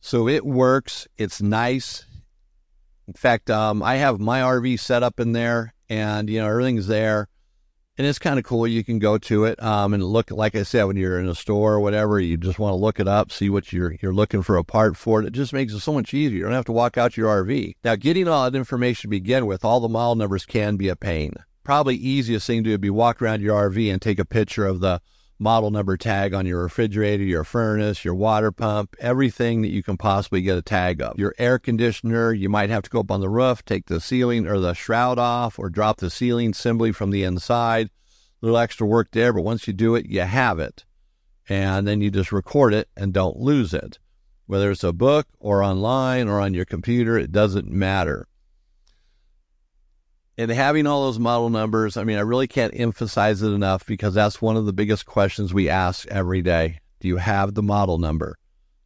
So 0.00 0.28
it 0.28 0.46
works. 0.46 1.06
It's 1.18 1.42
nice. 1.42 2.06
In 3.06 3.14
fact, 3.14 3.50
um, 3.50 3.82
I 3.82 3.96
have 3.96 4.18
my 4.18 4.40
RV 4.40 4.80
set 4.80 5.02
up 5.02 5.20
in 5.20 5.32
there, 5.32 5.74
and 5.88 6.30
you 6.30 6.40
know 6.40 6.48
everything's 6.48 6.86
there, 6.86 7.28
and 7.98 8.06
it's 8.06 8.20
kind 8.20 8.38
of 8.38 8.44
cool. 8.44 8.66
You 8.66 8.82
can 8.82 8.98
go 8.98 9.18
to 9.18 9.44
it 9.44 9.62
um, 9.62 9.92
and 9.92 10.02
look. 10.02 10.30
Like 10.30 10.54
I 10.54 10.62
said, 10.62 10.84
when 10.84 10.96
you're 10.96 11.18
in 11.18 11.28
a 11.28 11.34
store 11.34 11.74
or 11.74 11.80
whatever, 11.80 12.18
you 12.18 12.36
just 12.36 12.58
want 12.58 12.72
to 12.72 12.76
look 12.76 13.00
it 13.00 13.08
up, 13.08 13.30
see 13.30 13.50
what 13.50 13.72
you're 13.72 13.96
you're 14.00 14.14
looking 14.14 14.42
for 14.42 14.56
a 14.56 14.64
part 14.64 14.96
for. 14.96 15.20
It 15.20 15.26
It 15.26 15.32
just 15.32 15.52
makes 15.52 15.74
it 15.74 15.80
so 15.80 15.92
much 15.92 16.14
easier. 16.14 16.38
You 16.38 16.44
don't 16.44 16.52
have 16.52 16.64
to 16.66 16.72
walk 16.72 16.96
out 16.96 17.16
your 17.16 17.44
RV. 17.44 17.74
Now, 17.84 17.96
getting 17.96 18.26
all 18.28 18.48
that 18.48 18.56
information 18.56 19.02
to 19.02 19.08
begin 19.08 19.44
with, 19.44 19.64
all 19.64 19.80
the 19.80 19.88
model 19.88 20.14
numbers 20.14 20.46
can 20.46 20.76
be 20.76 20.88
a 20.88 20.96
pain. 20.96 21.34
Probably 21.62 21.96
easiest 21.96 22.46
thing 22.46 22.64
to 22.64 22.68
do 22.68 22.70
would 22.72 22.80
be 22.80 22.90
walk 22.90 23.20
around 23.20 23.42
your 23.42 23.70
RV 23.70 23.92
and 23.92 24.00
take 24.00 24.18
a 24.18 24.24
picture 24.24 24.66
of 24.66 24.80
the 24.80 25.00
model 25.38 25.70
number 25.70 25.96
tag 25.96 26.34
on 26.34 26.46
your 26.46 26.62
refrigerator, 26.62 27.24
your 27.24 27.44
furnace, 27.44 28.04
your 28.04 28.14
water 28.14 28.52
pump, 28.52 28.94
everything 29.00 29.62
that 29.62 29.70
you 29.70 29.82
can 29.82 29.96
possibly 29.96 30.42
get 30.42 30.58
a 30.58 30.62
tag 30.62 31.00
of. 31.00 31.18
Your 31.18 31.34
air 31.38 31.58
conditioner, 31.58 32.32
you 32.32 32.48
might 32.48 32.70
have 32.70 32.82
to 32.84 32.90
go 32.90 33.00
up 33.00 33.10
on 33.10 33.20
the 33.20 33.28
roof, 33.28 33.64
take 33.64 33.86
the 33.86 34.00
ceiling 34.00 34.46
or 34.46 34.58
the 34.58 34.74
shroud 34.74 35.18
off, 35.18 35.58
or 35.58 35.70
drop 35.70 35.98
the 35.98 36.10
ceiling 36.10 36.50
assembly 36.50 36.92
from 36.92 37.10
the 37.10 37.24
inside. 37.24 37.88
A 37.88 38.46
little 38.46 38.58
extra 38.58 38.86
work 38.86 39.10
there, 39.12 39.32
but 39.32 39.42
once 39.42 39.66
you 39.66 39.72
do 39.72 39.94
it, 39.94 40.06
you 40.06 40.20
have 40.20 40.58
it. 40.58 40.84
And 41.48 41.86
then 41.86 42.00
you 42.00 42.10
just 42.10 42.32
record 42.32 42.72
it 42.72 42.88
and 42.96 43.12
don't 43.12 43.38
lose 43.38 43.74
it. 43.74 43.98
Whether 44.46 44.70
it's 44.70 44.84
a 44.84 44.92
book 44.92 45.26
or 45.38 45.62
online 45.62 46.28
or 46.28 46.40
on 46.40 46.54
your 46.54 46.64
computer, 46.64 47.18
it 47.18 47.32
doesn't 47.32 47.68
matter 47.68 48.28
and 50.40 50.50
having 50.50 50.86
all 50.86 51.04
those 51.04 51.18
model 51.18 51.50
numbers, 51.50 51.98
I 51.98 52.04
mean, 52.04 52.16
I 52.16 52.22
really 52.22 52.48
can't 52.48 52.72
emphasize 52.74 53.42
it 53.42 53.50
enough 53.50 53.84
because 53.84 54.14
that's 54.14 54.40
one 54.40 54.56
of 54.56 54.64
the 54.64 54.72
biggest 54.72 55.04
questions 55.04 55.52
we 55.52 55.68
ask 55.68 56.08
every 56.08 56.40
day. 56.40 56.78
Do 57.00 57.08
you 57.08 57.18
have 57.18 57.52
the 57.52 57.62
model 57.62 57.98
number? 57.98 58.38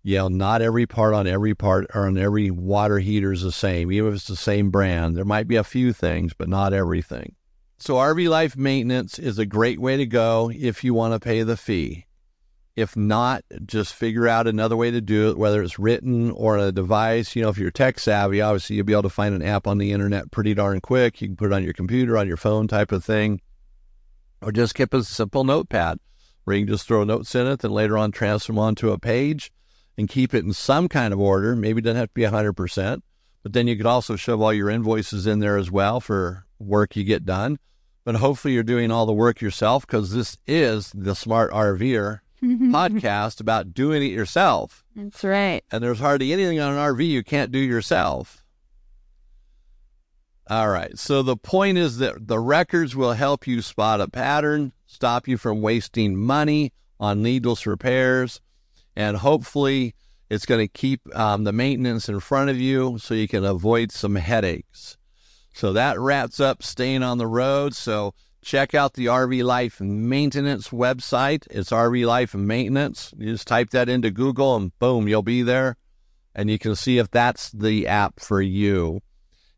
You 0.03 0.17
know, 0.17 0.29
not 0.29 0.63
every 0.63 0.87
part 0.87 1.15
on 1.15 1.29
every 1.29 1.55
part 1.55 1.87
or 1.95 2.07
on 2.09 2.19
every 2.19 2.51
water 2.51 2.99
heater 2.99 3.33
is 3.33 3.43
the 3.43 3.53
same, 3.53 3.93
even 3.93 4.09
if 4.11 4.17
it's 4.17 4.27
the 4.27 4.35
same 4.35 4.71
brand. 4.71 5.17
There 5.17 5.25
might 5.25 5.47
be 5.47 5.55
a 5.55 5.63
few 5.63 5.93
things, 5.93 6.35
but 6.35 6.49
not 6.49 6.73
everything. 6.73 7.37
So, 7.79 7.95
RV 7.95 8.29
Life 8.29 8.57
Maintenance 8.57 9.19
is 9.19 9.39
a 9.39 9.47
great 9.47 9.79
way 9.79 9.97
to 9.97 10.07
go 10.07 10.51
if 10.53 10.83
you 10.83 10.93
want 10.93 11.15
to 11.15 11.21
pay 11.21 11.45
the 11.45 11.57
fee. 11.57 12.04
If 12.77 12.97
not, 12.97 13.45
just 13.65 13.95
figure 13.95 14.27
out 14.27 14.49
another 14.49 14.77
way 14.77 14.91
to 14.91 15.01
do 15.01 15.31
it, 15.31 15.39
whether 15.39 15.63
it's 15.63 15.79
written 15.79 16.33
or 16.33 16.59
a 16.59 16.73
device. 16.73 17.37
You 17.37 17.43
know, 17.43 17.49
if 17.49 17.59
you're 17.59 17.71
tech 17.71 18.01
savvy, 18.01 18.41
obviously 18.41 18.77
you'll 18.77 18.85
be 18.85 18.93
able 18.93 19.03
to 19.03 19.09
find 19.11 19.33
an 19.35 19.43
app 19.43 19.69
on 19.69 19.79
the 19.79 19.93
internet 19.93 20.33
pretty 20.33 20.55
darn 20.55 20.81
quick. 20.81 21.21
You 21.21 21.29
can 21.29 21.37
put 21.37 21.53
it 21.53 21.55
on 21.55 21.63
your 21.63 21.73
computer, 21.73 22.19
on 22.19 22.27
your 22.27 22.37
phone 22.37 22.67
type 22.67 22.91
of 22.91 23.05
thing, 23.05 23.41
or 24.43 24.51
just 24.51 24.75
keep 24.75 24.93
a 24.93 25.05
simple 25.05 25.45
notepad 25.45 26.01
where 26.43 26.57
you 26.57 26.65
can 26.65 26.75
just 26.75 26.87
throw 26.87 27.05
notes 27.05 27.35
in 27.35 27.47
it, 27.47 27.61
then 27.61 27.71
later 27.71 27.97
on 27.97 28.11
transfer 28.11 28.53
them 28.53 28.59
onto 28.59 28.91
a 28.91 28.99
page 28.99 29.53
and 29.97 30.09
keep 30.09 30.35
it 30.35 30.45
in 30.45 30.53
some 30.53 30.89
kind 30.89 31.15
of 31.15 31.21
order. 31.21 31.55
Maybe 31.55 31.79
it 31.79 31.83
doesn't 31.83 31.97
have 31.97 32.09
to 32.09 32.15
be 32.15 32.23
100%, 32.23 33.03
but 33.43 33.53
then 33.53 33.69
you 33.69 33.77
could 33.77 33.87
also 33.87 34.17
shove 34.17 34.41
all 34.41 34.53
your 34.53 34.69
invoices 34.69 35.29
in 35.29 35.39
there 35.39 35.57
as 35.57 35.71
well 35.71 36.01
for 36.01 36.45
work 36.59 36.97
you 36.97 37.05
get 37.05 37.25
done. 37.25 37.59
But 38.05 38.17
hopefully 38.17 38.53
you're 38.53 38.63
doing 38.63 38.91
all 38.91 39.07
the 39.07 39.13
work 39.13 39.41
yourself 39.41 39.87
because 39.87 40.13
this 40.13 40.37
is 40.47 40.91
the 40.93 41.15
Smart 41.15 41.53
RVer 41.53 42.21
podcast 42.45 43.41
about 43.41 43.75
doing 43.75 44.03
it 44.03 44.13
yourself. 44.13 44.85
That's 44.95 45.25
right. 45.25 45.63
And 45.71 45.83
there's 45.83 46.01
hardly 46.01 46.33
anything 46.33 46.61
on 46.61 46.73
an 46.73 46.79
RV 46.79 47.07
you 47.07 47.23
can't 47.23 47.53
do 47.53 47.59
yourself. 47.59 48.45
All 50.49 50.69
right. 50.69 50.97
So 50.99 51.23
the 51.23 51.37
point 51.37 51.79
is 51.79 51.99
that 51.99 52.29
the 52.29 52.39
records 52.39 52.95
will 52.95 53.15
help 53.15 53.47
you 53.47 53.63
spot 53.63 54.01
a 54.01 54.09
pattern, 54.09 54.73
stop 54.87 55.27
you 55.27 55.39
from 55.39 55.63
wasting 55.63 56.17
money 56.17 56.73
on 57.01 57.23
needless 57.23 57.67
repairs, 57.67 58.41
and 58.95 59.17
hopefully 59.17 59.95
it's 60.29 60.47
going 60.47 60.61
to 60.61 60.69
keep 60.69 61.01
um, 61.17 61.45
the 61.45 61.53
maintenance 61.53 62.09
in 62.09 62.21
front 62.21 62.51
of 62.51 62.59
you 62.59 62.99
so 62.99 63.15
you 63.15 63.29
can 63.29 63.45
avoid 63.45 63.91
some 63.91 64.17
headaches. 64.17 64.99
So 65.55 65.73
that 65.73 65.99
wraps 65.99 66.41
up 66.41 66.63
staying 66.63 67.03
on 67.03 67.19
the 67.19 67.27
road. 67.27 67.75
So 67.75 68.15
check 68.45 68.75
out 68.75 68.95
the 68.95 69.07
RV 69.07 69.43
Life 69.43 69.81
Maintenance 69.81 70.69
website. 70.69 71.47
It's 71.51 71.71
RV 71.71 72.07
Life 72.07 72.35
Maintenance. 72.35 73.13
You 73.17 73.33
just 73.33 73.49
type 73.49 73.71
that 73.71 73.89
into 73.89 74.11
Google 74.11 74.57
and 74.57 74.79
boom, 74.79 75.09
you'll 75.09 75.23
be 75.23 75.43
there. 75.43 75.77
And 76.35 76.51
you 76.51 76.59
can 76.59 76.77
see 76.77 76.99
if 76.99 77.11
that's 77.11 77.51
the 77.51 77.89
app 77.89 78.21
for 78.21 78.41
you. 78.41 79.01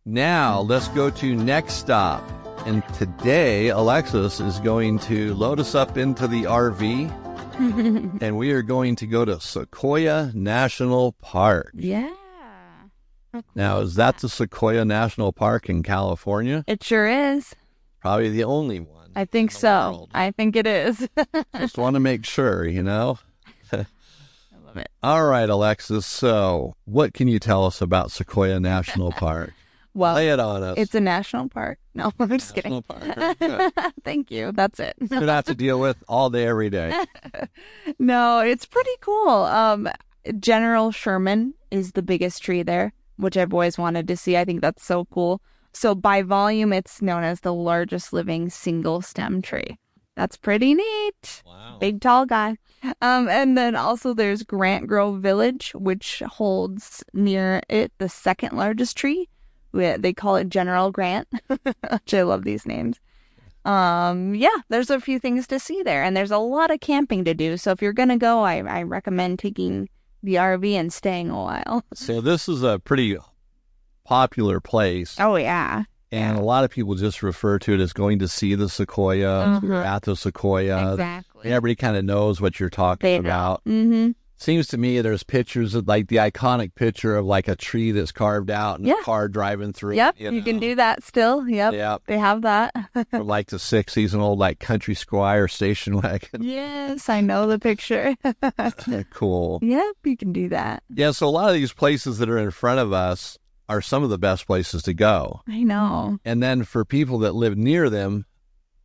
Now 0.05 0.62
hmm. 0.62 0.70
let's 0.70 0.88
go 0.88 1.11
to 1.11 1.35
next 1.35 1.75
stop. 1.75 2.22
And 2.66 2.83
today, 2.94 3.68
Alexis 3.68 4.40
is 4.40 4.59
going 4.61 4.99
to 5.01 5.35
load 5.35 5.61
us 5.61 5.75
up 5.75 5.96
into 5.96 6.27
the 6.27 6.44
RV 6.44 7.11
and 8.20 8.37
we 8.37 8.51
are 8.53 8.62
going 8.62 8.96
to 8.96 9.07
go 9.07 9.25
to 9.25 9.40
Sequoia 9.40 10.31
National 10.35 11.12
Park. 11.12 11.72
Yeah. 11.75 12.12
Now, 13.55 13.81
is 13.81 13.96
that 13.96 14.18
the 14.18 14.29
Sequoia 14.29 14.85
National 14.85 15.33
Park 15.33 15.68
in 15.68 15.83
California? 15.83 16.64
It 16.66 16.83
sure 16.83 17.07
is. 17.07 17.55
Probably 18.07 18.31
the 18.31 18.45
only 18.45 18.81
one. 18.81 19.11
I 19.16 19.25
think 19.25 19.51
so. 19.51 19.90
world. 19.90 20.11
I 20.14 20.31
think 20.31 20.55
it 20.57 20.66
is. 20.66 21.09
Just 21.59 21.77
want 21.79 21.95
to 21.95 22.01
make 22.01 22.25
sure, 22.25 22.66
you 22.66 22.83
know? 22.83 23.19
I 23.73 23.85
love 24.64 24.77
it. 24.77 24.88
All 25.03 25.25
right, 25.27 25.49
Alexis. 25.49 26.07
So, 26.07 26.77
what 26.85 27.14
can 27.14 27.27
you 27.29 27.38
tell 27.38 27.64
us 27.64 27.81
about 27.81 28.12
Sequoia 28.12 28.61
National 28.61 29.11
Park? 29.25 29.53
Well, 29.95 30.14
Lay 30.14 30.29
it 30.29 30.38
on 30.38 30.62
us. 30.62 30.75
it's 30.77 30.95
a 30.95 31.01
national 31.01 31.49
park. 31.49 31.79
No, 31.95 32.12
I'm 32.21 32.29
just 32.29 32.55
National 32.55 32.83
kidding. 32.83 33.38
Park. 33.38 33.95
Thank 34.05 34.31
you. 34.31 34.53
That's 34.53 34.79
it. 34.79 34.95
Good 35.01 35.09
to 35.21 35.33
have 35.33 35.47
to 35.47 35.55
deal 35.55 35.81
with 35.81 35.97
all 36.07 36.29
day, 36.29 36.47
every 36.47 36.69
day. 36.69 36.92
no, 37.99 38.40
it's 38.40 38.66
pretty 38.66 38.90
cool. 39.01 39.31
Um, 39.31 39.88
General 40.38 40.90
Sherman 40.92 41.55
is 41.71 41.92
the 41.92 42.03
biggest 42.03 42.42
tree 42.42 42.62
there, 42.62 42.92
which 43.16 43.38
I've 43.38 43.55
always 43.55 43.79
wanted 43.79 44.07
to 44.09 44.16
see. 44.19 44.37
I 44.37 44.45
think 44.45 44.61
that's 44.61 44.85
so 44.85 45.07
cool. 45.07 45.40
So 45.76 45.94
by 45.94 46.22
volume, 46.22 46.72
it's 46.72 47.02
known 47.02 47.22
as 47.22 47.40
the 47.40 47.52
largest 47.52 48.12
living 48.14 48.48
single 48.48 49.02
stem 49.02 49.42
tree. 49.42 49.78
That's 50.16 50.38
pretty 50.38 50.72
neat. 50.74 51.42
Wow. 51.44 51.76
Big 51.78 52.00
tall 52.00 52.24
guy. 52.24 52.56
Um, 53.02 53.28
and 53.28 53.58
then 53.58 53.76
also 53.76 54.14
there's 54.14 54.42
Grant 54.42 54.86
Grove 54.86 55.20
Village, 55.20 55.72
which 55.74 56.22
holds 56.26 57.04
near 57.12 57.60
it 57.68 57.92
the 57.98 58.08
second 58.08 58.56
largest 58.56 58.96
tree. 58.96 59.28
We- 59.72 59.98
They 59.98 60.14
call 60.14 60.36
it 60.36 60.48
General 60.48 60.90
Grant, 60.90 61.28
which 61.90 62.14
I 62.14 62.22
love 62.22 62.44
these 62.44 62.64
names. 62.64 62.98
Um, 63.66 64.34
yeah, 64.34 64.56
there's 64.70 64.88
a 64.88 64.98
few 65.00 65.18
things 65.18 65.46
to 65.48 65.58
see 65.58 65.82
there, 65.82 66.02
and 66.02 66.16
there's 66.16 66.30
a 66.30 66.38
lot 66.38 66.70
of 66.70 66.80
camping 66.80 67.24
to 67.26 67.34
do. 67.34 67.58
So 67.58 67.72
if 67.72 67.82
you're 67.82 67.92
gonna 67.92 68.16
go, 68.16 68.40
I, 68.42 68.58
I 68.62 68.82
recommend 68.84 69.40
taking 69.40 69.90
the 70.22 70.36
RV 70.36 70.72
and 70.72 70.90
staying 70.90 71.28
a 71.28 71.36
while. 71.36 71.84
So, 71.92 72.22
this 72.22 72.48
is 72.48 72.62
a 72.62 72.78
pretty 72.78 73.18
popular 74.07 74.61
place. 74.61 75.16
Oh 75.19 75.37
yeah, 75.37 75.85
And 76.12 76.38
a 76.38 76.42
lot 76.42 76.64
of 76.64 76.71
people 76.71 76.95
just 76.95 77.23
refer 77.23 77.59
to 77.59 77.75
it 77.75 77.81
as 77.81 77.92
going 77.92 78.21
to 78.21 78.29
see 78.29 78.55
the 78.55 78.69
sequoia, 78.69 79.61
Mhm. 79.62 79.85
at 79.85 80.03
the 80.03 80.14
sequoia. 80.16 80.92
exactly. 80.92 81.51
Everybody 81.51 81.75
kind 81.75 81.97
of 81.97 82.05
knows 82.05 82.40
what 82.40 82.59
you're 82.61 82.71
talking 82.71 83.07
They 83.07 83.19
know. 83.19 83.29
about. 83.29 83.64
Mm-hmm. 83.64 84.11
Seems 84.38 84.66
to 84.69 84.77
me 84.77 85.01
there's 85.01 85.23
pictures 85.23 85.75
of 85.75 85.88
like 85.88 86.09
the 86.09 86.16
iconic 86.16 86.75
picture 86.75 87.16
of 87.16 87.25
like 87.25 87.49
a 87.49 87.57
tree 87.57 87.90
that's 87.90 88.12
carved 88.12 88.51
out 88.51 88.79
and 88.79 88.87
Yeah. 88.87 89.01
a 89.01 89.03
car 89.03 89.29
driving 89.29 89.73
through. 89.73 89.95
Yep, 89.97 90.16
you, 90.19 90.31
you, 90.31 90.42
can 90.42 90.59
do 90.59 90.75
that 90.75 91.03
still. 91.03 91.49
Yep, 91.49 91.73
Yep. 91.73 92.03
they 92.07 92.19
have 92.19 92.42
that. 92.42 92.75
From 93.11 93.27
like 93.27 93.47
the 93.49 93.57
60s, 93.57 94.12
an 94.12 94.21
old 94.21 94.38
like 94.38 94.59
country 94.61 94.95
squire 94.95 95.49
station 95.49 95.97
wagon. 96.03 96.42
yes, 96.42 97.09
I 97.09 97.23
know 97.23 97.47
the 97.47 97.59
picture. 97.59 98.14
cool. 99.11 99.59
yep, 99.62 99.95
you 100.05 100.16
can 100.19 100.33
do 100.33 100.49
that. 100.51 100.83
Yeah, 100.95 101.12
so 101.12 101.27
a 101.27 101.31
lot 101.31 101.49
of 101.49 101.55
these 101.55 101.73
places 101.73 102.19
that 102.19 102.29
are 102.29 102.38
in 102.38 102.51
front 102.51 102.79
of 102.81 102.92
us 102.92 103.38
are 103.68 103.81
some 103.83 104.02
of 104.05 104.11
the 104.11 104.18
best 104.18 104.46
places 104.46 104.83
to 104.85 104.94
go. 104.94 105.40
I 105.48 105.62
know. 105.62 106.18
And 106.24 106.42
then 106.42 106.64
for 106.64 106.85
people 106.85 107.18
that 107.20 107.35
live 107.35 107.57
near 107.57 107.90
them, 107.90 108.26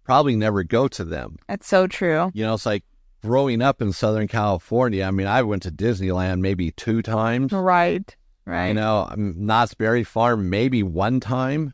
probably 0.04 0.36
never 0.36 0.64
go 0.64 0.88
to 0.90 1.04
them. 1.04 1.38
That's 1.48 1.68
so 1.68 1.88
true. 1.88 2.32
You 2.34 2.44
know, 2.46 2.54
it's 2.56 2.66
like 2.66 2.84
growing 3.24 3.62
up 3.62 3.82
in 3.82 3.94
Southern 3.94 4.28
California. 4.28 5.04
I 5.06 5.12
mean, 5.12 5.28
I 5.28 5.44
went 5.44 5.64
to 5.64 5.72
Disneyland 5.72 6.40
maybe 6.40 6.72
two 6.72 7.02
times. 7.02 7.52
Right. 7.52 8.16
Right. 8.46 8.70
You 8.70 8.74
know, 8.74 9.08
um, 9.12 9.36
Knott's 9.46 9.76
Berry 9.76 10.04
Farm 10.04 10.50
maybe 10.50 10.82
one 10.84 11.20
time. 11.20 11.74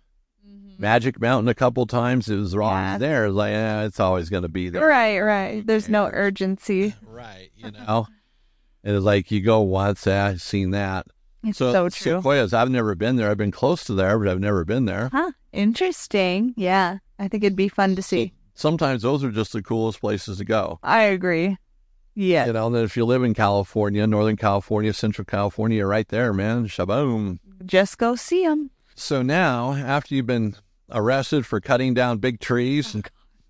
Magic 0.80 1.20
Mountain 1.20 1.48
a 1.48 1.56
couple 1.56 1.88
times. 1.88 2.30
It 2.30 2.36
was 2.36 2.54
always 2.54 2.68
Yeah. 2.70 2.98
there. 3.00 3.26
It's 3.26 3.34
like, 3.34 3.52
yeah, 3.52 3.84
it's 3.86 4.00
always 4.00 4.30
going 4.30 4.44
to 4.44 4.50
be 4.50 4.70
there. 4.70 4.86
Right, 4.86 5.20
right. 5.20 5.66
There's 5.66 5.90
no 5.90 6.08
urgency. 6.14 6.94
Right. 7.08 7.50
You 7.56 7.72
know, 7.72 8.06
it's 8.84 9.04
like 9.04 9.32
you 9.32 9.42
go 9.42 9.62
once, 9.62 10.06
ah, 10.06 10.28
I've 10.28 10.42
seen 10.42 10.70
that. 10.72 11.08
It's 11.44 11.58
so, 11.58 11.90
true. 11.90 12.18
Sequoias, 12.18 12.54
I've 12.54 12.70
never 12.70 12.96
been 12.96 13.16
there. 13.16 13.30
I've 13.30 13.38
been 13.38 13.52
close 13.52 13.84
to 13.86 13.94
there, 13.94 14.18
but 14.18 14.28
I've 14.28 14.40
never 14.40 14.66
been 14.66 14.86
there. 14.86 15.10
Huh. 15.12 15.32
Interesting. 15.54 16.54
Yeah. 16.58 16.98
I 17.20 17.28
think 17.28 17.44
it'd 17.44 17.56
be 17.56 17.70
fun 17.70 17.96
to 17.96 18.02
see. 18.02 18.34
Sometimes 18.54 19.04
those 19.04 19.24
are 19.24 19.32
just 19.32 19.54
the 19.54 19.62
coolest 19.62 20.02
places 20.02 20.40
to 20.40 20.46
go. 20.46 20.80
I 20.84 21.04
agree. 21.04 21.58
Yeah. 22.16 22.48
You 22.48 22.54
know, 22.54 22.68
and 22.68 22.76
if 22.78 22.98
you 22.98 23.06
live 23.06 23.24
in 23.24 23.36
California, 23.36 24.06
Northern 24.08 24.38
California, 24.38 24.94
Central 24.94 25.26
California, 25.26 25.86
right 25.86 26.08
there, 26.08 26.34
man. 26.34 26.68
Shaboom. 26.68 27.38
Just 27.66 28.00
go 28.00 28.16
see 28.16 28.44
them. 28.44 28.72
So 28.96 29.22
now, 29.22 29.74
after 29.74 30.16
you've 30.16 30.26
been 30.26 30.56
arrested 30.92 31.46
for 31.46 31.62
cutting 31.62 31.94
down 31.94 32.18
big 32.18 32.40
trees 32.40 32.96
and 32.96 33.08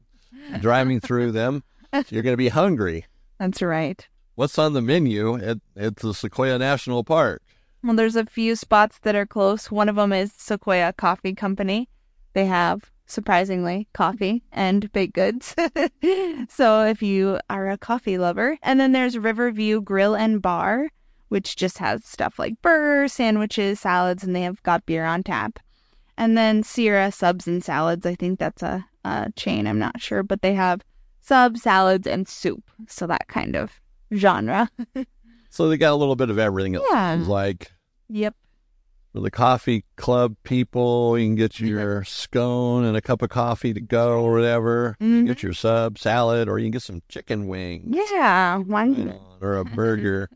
driving 0.61 0.99
through 0.99 1.31
them, 1.31 1.63
you're 2.09 2.23
going 2.23 2.33
to 2.33 2.37
be 2.37 2.49
hungry. 2.49 3.05
That's 3.39 3.61
right. 3.61 4.05
What's 4.35 4.59
on 4.59 4.73
the 4.73 4.81
menu 4.81 5.37
at, 5.37 5.57
at 5.75 5.95
the 5.95 6.13
Sequoia 6.13 6.59
National 6.59 7.03
Park? 7.03 7.41
Well, 7.87 7.95
there's 7.95 8.17
a 8.17 8.25
few 8.25 8.57
spots 8.57 8.99
that 9.03 9.15
are 9.15 9.25
close. 9.25 9.71
One 9.71 9.87
of 9.87 9.95
them 9.95 10.11
is 10.11 10.33
Sequoia 10.33 10.91
Coffee 10.91 11.33
Company. 11.33 11.87
They 12.33 12.45
have, 12.45 12.91
surprisingly, 13.05 13.87
coffee 13.93 14.43
and 14.51 14.91
baked 14.91 15.13
goods. 15.13 15.55
so 16.49 16.83
if 16.83 17.01
you 17.01 17.39
are 17.49 17.69
a 17.69 17.77
coffee 17.77 18.17
lover. 18.17 18.57
And 18.61 18.77
then 18.77 18.91
there's 18.91 19.17
Riverview 19.17 19.79
Grill 19.79 20.15
and 20.15 20.41
Bar, 20.41 20.89
which 21.29 21.55
just 21.55 21.77
has 21.77 22.03
stuff 22.03 22.37
like 22.37 22.61
burgers, 22.61 23.13
sandwiches, 23.13 23.79
salads, 23.79 24.21
and 24.21 24.35
they 24.35 24.41
have 24.41 24.61
got 24.63 24.85
beer 24.85 25.05
on 25.05 25.23
tap. 25.23 25.57
And 26.17 26.37
then 26.37 26.63
Sierra 26.63 27.09
Subs 27.09 27.47
and 27.47 27.63
Salads. 27.63 28.05
I 28.05 28.15
think 28.15 28.37
that's 28.37 28.63
a, 28.63 28.85
a 29.05 29.31
chain. 29.37 29.65
I'm 29.65 29.79
not 29.79 30.01
sure, 30.01 30.23
but 30.23 30.41
they 30.41 30.55
have 30.55 30.81
subs, 31.21 31.61
salads, 31.61 32.05
and 32.05 32.27
soup. 32.27 32.69
So 32.89 33.07
that 33.07 33.29
kind 33.29 33.55
of 33.55 33.79
genre. 34.13 34.69
So 35.49 35.69
they 35.69 35.77
got 35.77 35.93
a 35.93 35.95
little 35.95 36.15
bit 36.15 36.29
of 36.29 36.37
everything. 36.37 36.73
Yeah. 36.73 37.23
like 37.25 37.71
Yep. 38.09 38.35
for 39.13 39.19
the 39.21 39.31
coffee 39.31 39.83
club 39.95 40.35
people, 40.43 41.17
you 41.17 41.25
can 41.27 41.35
get 41.35 41.59
your 41.59 42.03
scone 42.03 42.83
and 42.85 42.95
a 42.95 43.01
cup 43.01 43.21
of 43.21 43.29
coffee 43.29 43.73
to 43.73 43.81
go 43.81 44.21
or 44.21 44.31
whatever. 44.33 44.95
Mhm. 45.01 45.25
Get 45.25 45.41
your 45.43 45.53
sub 45.53 45.97
salad, 45.97 46.47
or 46.47 46.59
you 46.59 46.65
can 46.65 46.71
get 46.71 46.81
some 46.83 47.01
chicken 47.09 47.47
wings. 47.47 47.95
Yeah. 48.11 48.61
Not? 48.65 49.19
or 49.41 49.57
a 49.57 49.65
burger. 49.79 50.29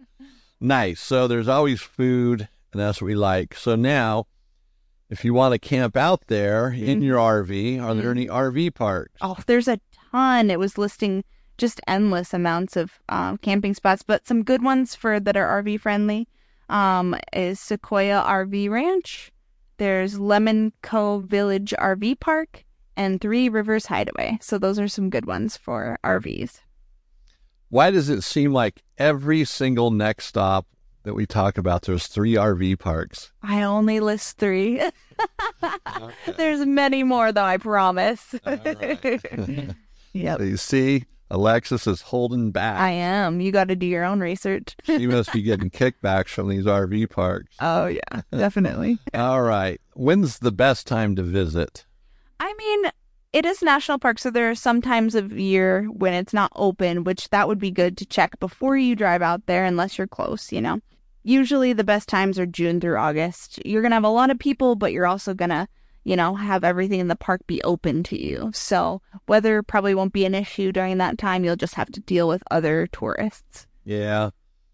nice. 0.59 0.99
So 0.99 1.27
there's 1.27 1.47
always 1.47 1.81
food, 1.81 2.47
and 2.71 2.81
that's 2.81 3.01
what 3.01 3.07
we 3.07 3.15
like. 3.15 3.53
So 3.55 3.75
now, 3.75 4.25
if 5.09 5.23
you 5.25 5.33
want 5.33 5.53
to 5.53 5.59
camp 5.59 5.95
out 5.97 6.23
there 6.27 6.69
in 6.71 7.01
your 7.01 7.17
RV, 7.19 7.79
are 7.79 7.93
there 7.93 8.11
any 8.11 8.27
RV 8.27 8.73
parks? 8.73 9.13
Oh, 9.21 9.37
there's 9.45 9.67
a 9.67 9.79
ton. 10.11 10.49
It 10.49 10.59
was 10.59 10.77
listing 10.77 11.23
just 11.57 11.81
endless 11.87 12.33
amounts 12.33 12.75
of 12.75 12.99
um, 13.09 13.37
camping 13.37 13.73
spots, 13.75 14.01
but 14.01 14.25
some 14.27 14.43
good 14.43 14.63
ones 14.63 14.95
for 14.95 15.19
that 15.19 15.37
are 15.37 15.61
RV 15.61 15.79
friendly 15.81 16.27
um, 16.71 17.15
is 17.33 17.59
Sequoia 17.59 18.23
RV 18.25 18.69
Ranch. 18.69 19.31
There's 19.77 20.19
Lemon 20.19 20.73
Cove 20.81 21.25
Village 21.25 21.73
RV 21.77 22.19
Park 22.19 22.65
and 22.95 23.19
Three 23.19 23.49
Rivers 23.49 23.85
Hideaway. 23.85 24.39
So 24.41 24.57
those 24.57 24.79
are 24.79 24.87
some 24.87 25.09
good 25.09 25.25
ones 25.25 25.57
for 25.57 25.97
RVs. 26.03 26.61
Why 27.69 27.91
does 27.91 28.09
it 28.09 28.21
seem 28.21 28.53
like 28.53 28.81
every 28.97 29.45
single 29.45 29.91
next 29.91 30.25
stop 30.25 30.67
that 31.03 31.13
we 31.13 31.25
talk 31.25 31.57
about, 31.57 31.83
there's 31.83 32.07
three 32.07 32.33
RV 32.33 32.79
parks? 32.79 33.31
I 33.41 33.63
only 33.63 33.99
list 33.99 34.37
three. 34.37 34.81
There's 36.37 36.65
many 36.65 37.03
more, 37.03 37.31
though. 37.31 37.43
I 37.43 37.57
promise. 37.57 38.35
yep, 38.45 40.37
So 40.37 40.43
you 40.43 40.57
see, 40.57 41.05
Alexis 41.31 41.87
is 41.87 42.01
holding 42.01 42.51
back. 42.51 42.77
I 42.77 42.89
am. 42.91 43.39
You 43.39 43.53
got 43.53 43.69
to 43.69 43.75
do 43.75 43.85
your 43.85 44.03
own 44.03 44.19
research. 44.19 44.75
she 44.83 45.07
must 45.07 45.31
be 45.31 45.41
getting 45.41 45.69
kickbacks 45.69 46.27
from 46.27 46.49
these 46.49 46.65
RV 46.65 47.09
parks. 47.09 47.55
Oh 47.61 47.87
yeah, 47.87 48.21
definitely. 48.31 48.99
All 49.13 49.41
right. 49.41 49.79
When's 49.93 50.39
the 50.39 50.51
best 50.51 50.87
time 50.87 51.15
to 51.15 51.23
visit? 51.23 51.85
I 52.41 52.53
mean, 52.53 52.91
it 53.31 53.45
is 53.45 53.61
national 53.61 53.99
park, 53.99 54.19
so 54.19 54.29
there 54.29 54.49
are 54.49 54.55
some 54.55 54.81
times 54.81 55.15
of 55.15 55.31
year 55.31 55.85
when 55.85 56.13
it's 56.13 56.33
not 56.33 56.51
open, 56.55 57.05
which 57.05 57.29
that 57.29 57.47
would 57.47 57.59
be 57.59 57.71
good 57.71 57.97
to 57.99 58.05
check 58.05 58.37
before 58.41 58.75
you 58.75 58.93
drive 58.93 59.21
out 59.21 59.45
there, 59.45 59.63
unless 59.63 59.97
you're 59.97 60.07
close, 60.07 60.51
you 60.51 60.59
know. 60.59 60.81
Usually 61.23 61.71
the 61.71 61.85
best 61.85 62.09
times 62.09 62.37
are 62.39 62.45
June 62.45 62.81
through 62.81 62.97
August. 62.97 63.65
You're 63.65 63.81
gonna 63.81 63.95
have 63.95 64.03
a 64.03 64.09
lot 64.09 64.31
of 64.31 64.39
people, 64.39 64.75
but 64.75 64.91
you're 64.91 65.07
also 65.07 65.33
gonna 65.33 65.69
you 66.03 66.15
know, 66.15 66.35
have 66.35 66.63
everything 66.63 66.99
in 66.99 67.07
the 67.07 67.15
park 67.15 67.41
be 67.47 67.61
open 67.63 68.03
to 68.03 68.19
you. 68.19 68.51
So 68.53 69.01
weather 69.27 69.61
probably 69.63 69.93
won't 69.95 70.13
be 70.13 70.25
an 70.25 70.35
issue 70.35 70.71
during 70.71 70.97
that 70.97 71.17
time. 71.17 71.43
You'll 71.43 71.55
just 71.55 71.75
have 71.75 71.91
to 71.91 71.99
deal 71.99 72.27
with 72.27 72.43
other 72.51 72.87
tourists. 72.87 73.67
Yeah. 73.85 74.31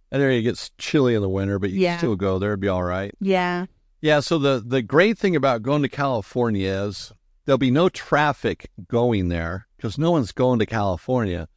That 0.10 0.22
area 0.22 0.42
gets 0.42 0.72
chilly 0.78 1.16
in 1.16 1.22
the 1.22 1.30
winter, 1.30 1.60
but 1.60 1.70
you 1.72 1.82
Yeah. 1.82 1.94
can 1.94 2.00
still 2.00 2.16
go 2.16 2.40
there. 2.40 2.52
It'd 2.52 2.60
be 2.62 2.68
all 2.70 2.84
right. 2.84 3.14
Yeah. 3.20 3.66
Yeah. 4.02 4.22
So 4.22 4.38
the, 4.38 4.64
the 4.66 4.82
great 4.82 5.18
thing 5.18 5.36
about 5.36 5.64
going 5.64 5.82
to 5.82 5.90
California 5.90 6.70
is 6.70 7.12
there'll 7.46 7.58
be 7.58 7.72
no 7.72 7.90
traffic 7.90 8.70
going 8.88 9.28
there 9.28 9.68
because 9.76 9.98
no 9.98 10.12
one's 10.12 10.32
going 10.32 10.60
to 10.60 10.66
California. 10.66 11.50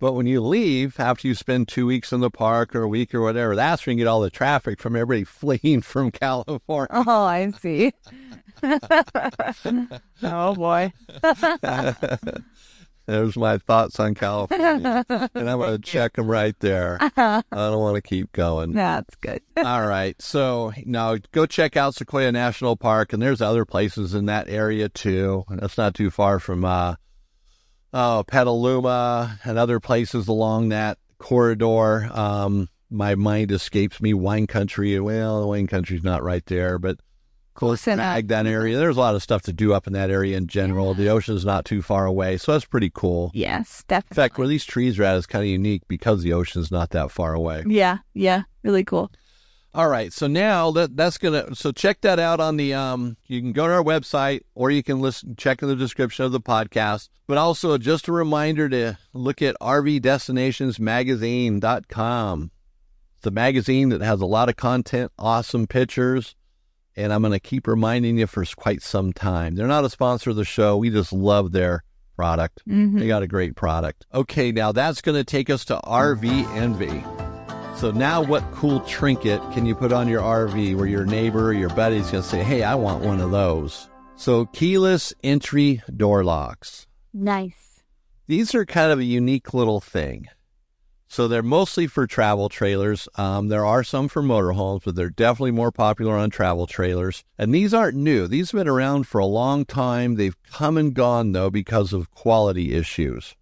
But 0.00 0.12
when 0.12 0.26
you 0.26 0.40
leave 0.40 1.00
after 1.00 1.26
you 1.26 1.34
spend 1.34 1.66
two 1.68 1.86
weeks 1.86 2.12
in 2.12 2.20
the 2.20 2.30
park 2.30 2.74
or 2.74 2.82
a 2.82 2.88
week 2.88 3.14
or 3.14 3.20
whatever, 3.20 3.56
that's 3.56 3.84
when 3.84 3.98
you 3.98 4.04
get 4.04 4.08
all 4.08 4.20
the 4.20 4.30
traffic 4.30 4.80
from 4.80 4.94
everybody 4.94 5.24
fleeing 5.60 5.82
from 5.82 6.10
California. 6.12 6.88
Oh, 6.90 7.24
I 7.24 7.50
see. 7.50 7.92
oh 10.22 10.54
boy. 10.54 10.92
There's 13.06 13.36
my 13.38 13.56
thoughts 13.56 13.98
on 13.98 14.14
California. 14.14 15.02
and 15.08 15.48
I'm 15.50 15.58
going 15.58 15.72
to 15.72 15.78
check 15.78 16.12
them 16.12 16.26
right 16.30 16.54
there. 16.60 16.98
I 17.00 17.42
don't 17.50 17.80
want 17.80 17.94
to 17.96 18.02
keep 18.02 18.32
going. 18.32 18.72
That's 18.74 19.14
good. 19.16 19.40
All 19.56 19.86
right. 19.86 20.20
So 20.20 20.72
now 20.84 21.16
go 21.32 21.46
check 21.46 21.74
out 21.74 21.94
Sequoia 21.94 22.30
National 22.32 22.76
Park, 22.76 23.14
and 23.14 23.22
there's 23.22 23.40
other 23.40 23.64
places 23.64 24.12
in 24.14 24.26
that 24.26 24.50
area 24.50 24.90
too. 24.90 25.44
And 25.48 25.58
That's 25.60 25.78
not 25.78 25.94
too 25.94 26.10
far 26.10 26.38
from 26.38 26.66
uh, 26.66 26.96
oh, 27.92 28.24
Petaluma 28.26 29.38
and 29.44 29.58
other 29.58 29.80
places 29.80 30.28
along 30.28 30.70
that 30.70 30.98
corridor. 31.18 32.08
Um, 32.12 32.68
my 32.90 33.14
mind 33.14 33.52
escapes 33.52 34.00
me. 34.00 34.14
Wine 34.14 34.46
Country. 34.46 34.98
Well, 34.98 35.48
wine 35.48 35.66
country's 35.66 36.04
not 36.04 36.22
right 36.22 36.44
there, 36.46 36.78
but 36.78 36.98
close 37.54 37.82
to 37.84 37.96
that 37.96 38.46
area. 38.46 38.78
There's 38.78 38.96
a 38.96 39.00
lot 39.00 39.14
of 39.14 39.22
stuff 39.22 39.42
to 39.42 39.52
do 39.52 39.74
up 39.74 39.86
in 39.86 39.92
that 39.92 40.10
area 40.10 40.36
in 40.36 40.46
general. 40.46 40.94
The 40.94 41.08
ocean's 41.08 41.44
not 41.44 41.64
too 41.64 41.82
far 41.82 42.06
away, 42.06 42.36
so 42.38 42.52
that's 42.52 42.64
pretty 42.64 42.90
cool. 42.94 43.30
Yes, 43.34 43.84
definitely. 43.88 44.14
In 44.14 44.24
fact, 44.24 44.38
where 44.38 44.48
these 44.48 44.64
trees 44.64 44.98
are 44.98 45.04
at 45.04 45.16
is 45.16 45.26
kind 45.26 45.42
of 45.42 45.48
unique 45.50 45.82
because 45.88 46.22
the 46.22 46.32
ocean's 46.32 46.70
not 46.70 46.90
that 46.90 47.10
far 47.10 47.34
away. 47.34 47.64
yeah, 47.66 47.98
yeah, 48.14 48.42
really 48.62 48.84
cool. 48.84 49.10
All 49.74 49.88
right, 49.88 50.12
so 50.12 50.26
now 50.26 50.70
that 50.72 50.96
that's 50.96 51.18
gonna 51.18 51.54
so 51.54 51.72
check 51.72 52.00
that 52.00 52.18
out 52.18 52.40
on 52.40 52.56
the 52.56 52.74
um. 52.74 53.16
You 53.26 53.40
can 53.40 53.52
go 53.52 53.66
to 53.66 53.74
our 53.74 53.84
website 53.84 54.40
or 54.54 54.70
you 54.70 54.82
can 54.82 55.00
listen 55.00 55.36
check 55.36 55.62
in 55.62 55.68
the 55.68 55.76
description 55.76 56.24
of 56.24 56.32
the 56.32 56.40
podcast. 56.40 57.08
But 57.26 57.38
also 57.38 57.76
just 57.76 58.08
a 58.08 58.12
reminder 58.12 58.68
to 58.70 58.96
look 59.12 59.42
at 59.42 59.56
RVDestinationsMagazine.com. 59.60 62.50
It's 63.16 63.26
a 63.26 63.30
magazine 63.30 63.88
that 63.90 64.00
has 64.00 64.20
a 64.20 64.26
lot 64.26 64.48
of 64.48 64.56
content, 64.56 65.12
awesome 65.18 65.66
pictures, 65.66 66.34
and 66.96 67.12
I'm 67.12 67.22
gonna 67.22 67.38
keep 67.40 67.66
reminding 67.66 68.18
you 68.18 68.26
for 68.26 68.44
quite 68.56 68.82
some 68.82 69.12
time. 69.12 69.56
They're 69.56 69.66
not 69.66 69.84
a 69.84 69.90
sponsor 69.90 70.30
of 70.30 70.36
the 70.36 70.44
show. 70.44 70.76
We 70.78 70.90
just 70.90 71.12
love 71.12 71.52
their 71.52 71.84
product. 72.16 72.62
hmm 72.64 72.98
They 72.98 73.06
got 73.06 73.22
a 73.22 73.28
great 73.28 73.54
product. 73.54 74.06
Okay, 74.14 74.50
now 74.50 74.72
that's 74.72 75.02
going 75.02 75.16
to 75.16 75.24
take 75.24 75.50
us 75.50 75.64
to 75.66 75.76
RV 75.84 76.26
Envy. 76.56 77.04
So 77.78 77.92
now 77.92 78.20
what 78.20 78.50
cool 78.50 78.80
trinket 78.80 79.40
can 79.52 79.64
you 79.64 79.72
put 79.72 79.92
on 79.92 80.08
your 80.08 80.20
RV 80.20 80.74
where 80.74 80.88
your 80.88 81.04
neighbor 81.04 81.46
or 81.46 81.52
your 81.52 81.68
buddy's 81.68 82.10
going 82.10 82.24
to 82.24 82.28
say, 82.28 82.42
hey, 82.42 82.64
I 82.64 82.74
want 82.74 83.04
one 83.04 83.20
of 83.20 83.30
those? 83.30 83.88
So 84.16 84.46
keyless 84.46 85.14
entry 85.22 85.80
door 85.96 86.24
locks. 86.24 86.88
Nice. 87.14 87.84
These 88.26 88.52
are 88.56 88.66
kind 88.66 88.90
of 88.90 88.98
a 88.98 89.04
unique 89.04 89.54
little 89.54 89.80
thing. 89.80 90.26
So 91.06 91.28
they're 91.28 91.40
mostly 91.40 91.86
for 91.86 92.08
travel 92.08 92.48
trailers. 92.48 93.08
Um, 93.14 93.46
there 93.46 93.64
are 93.64 93.84
some 93.84 94.08
for 94.08 94.24
motorhomes, 94.24 94.82
but 94.84 94.96
they're 94.96 95.08
definitely 95.08 95.52
more 95.52 95.70
popular 95.70 96.16
on 96.16 96.30
travel 96.30 96.66
trailers. 96.66 97.22
And 97.38 97.54
these 97.54 97.72
aren't 97.72 97.96
new. 97.96 98.26
These 98.26 98.50
have 98.50 98.58
been 98.58 98.68
around 98.68 99.06
for 99.06 99.20
a 99.20 99.24
long 99.24 99.64
time. 99.64 100.16
They've 100.16 100.36
come 100.50 100.78
and 100.78 100.92
gone 100.92 101.30
though 101.30 101.48
because 101.48 101.92
of 101.92 102.10
quality 102.10 102.74
issues. 102.74 103.36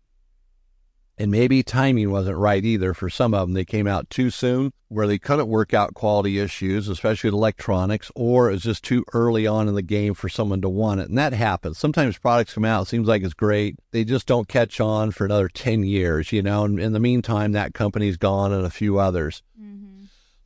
And 1.18 1.31
maybe 1.31 1.62
timing 1.62 2.11
wasn't 2.11 2.37
right 2.37 2.62
either 2.62 2.92
for 2.92 3.09
some 3.09 3.33
of 3.33 3.48
them. 3.48 3.55
They 3.55 3.64
came 3.64 3.87
out 3.87 4.11
too 4.11 4.29
soon 4.29 4.72
where 4.88 5.07
they 5.07 5.18
couldn't 5.18 5.48
work 5.48 5.72
out 5.72 5.94
quality 5.94 6.38
issues, 6.38 6.88
especially 6.88 7.29
with 7.29 7.35
electronics, 7.38 8.12
or 8.14 8.50
it's 8.50 8.64
just 8.64 8.85
too 8.85 9.02
early 9.14 9.46
on 9.46 9.66
in 9.66 9.74
the 9.74 9.83
game 9.83 10.12
for 10.12 10.29
someone 10.29 10.61
to 10.61 10.68
want 10.68 11.00
it. 11.00 11.09
And 11.09 11.16
that 11.16 11.33
happens. 11.33 11.79
Sometimes 11.79 12.18
products 12.18 12.52
come 12.52 12.66
out, 12.66 12.83
it 12.83 12.88
seems 12.88 13.09
like 13.09 13.22
it's 13.22 13.35
great. 13.35 13.76
They 13.92 14.05
just 14.05 14.26
don't 14.26 14.46
catch 14.46 14.79
on 14.79 15.11
for 15.11 15.24
another 15.24 15.48
10 15.48 15.85
years, 15.85 16.33
you 16.33 16.42
know, 16.42 16.64
and 16.64 16.79
in 16.79 16.92
the 16.92 17.00
meantime, 17.00 17.52
that 17.52 17.72
company's 17.72 18.18
gone 18.18 18.52
and 18.52 18.66
a 18.66 18.70
few 18.70 18.98
others. 18.98 19.42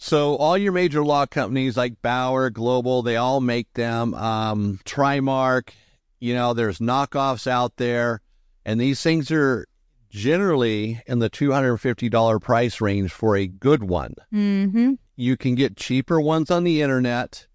So 0.02 0.36
all 0.36 0.56
your 0.56 0.72
major 0.72 1.04
law 1.04 1.26
companies 1.26 1.76
like 1.76 2.00
Bauer, 2.00 2.48
Global, 2.48 3.02
they 3.02 3.16
all 3.16 3.40
make 3.40 3.70
them. 3.74 4.14
Um, 4.14 4.80
Trimark, 4.86 5.72
you 6.20 6.32
know, 6.32 6.54
there's 6.54 6.78
knockoffs 6.78 7.46
out 7.46 7.76
there, 7.76 8.22
and 8.64 8.80
these 8.80 9.02
things 9.02 9.30
are 9.30 9.66
generally 10.10 11.02
in 11.06 11.20
the 11.20 11.30
$250 11.30 12.40
price 12.42 12.80
range 12.80 13.12
for 13.12 13.36
a 13.36 13.46
good 13.46 13.84
one. 13.84 14.14
Mm-hmm. 14.32 14.94
You 15.16 15.36
can 15.36 15.54
get 15.54 15.76
cheaper 15.76 16.20
ones 16.20 16.50
on 16.50 16.64
the 16.64 16.82
internet 16.82 17.46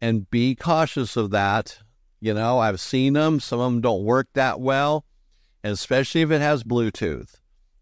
and 0.00 0.30
be 0.30 0.54
cautious 0.54 1.16
of 1.16 1.30
that. 1.30 1.78
You 2.20 2.34
know, 2.34 2.58
I've 2.58 2.80
seen 2.80 3.14
them. 3.14 3.40
Some 3.40 3.60
of 3.60 3.72
them 3.72 3.80
don't 3.80 4.04
work 4.04 4.28
that 4.34 4.60
well, 4.60 5.04
especially 5.64 6.20
if 6.22 6.30
it 6.30 6.40
has 6.40 6.62
Bluetooth. 6.62 7.36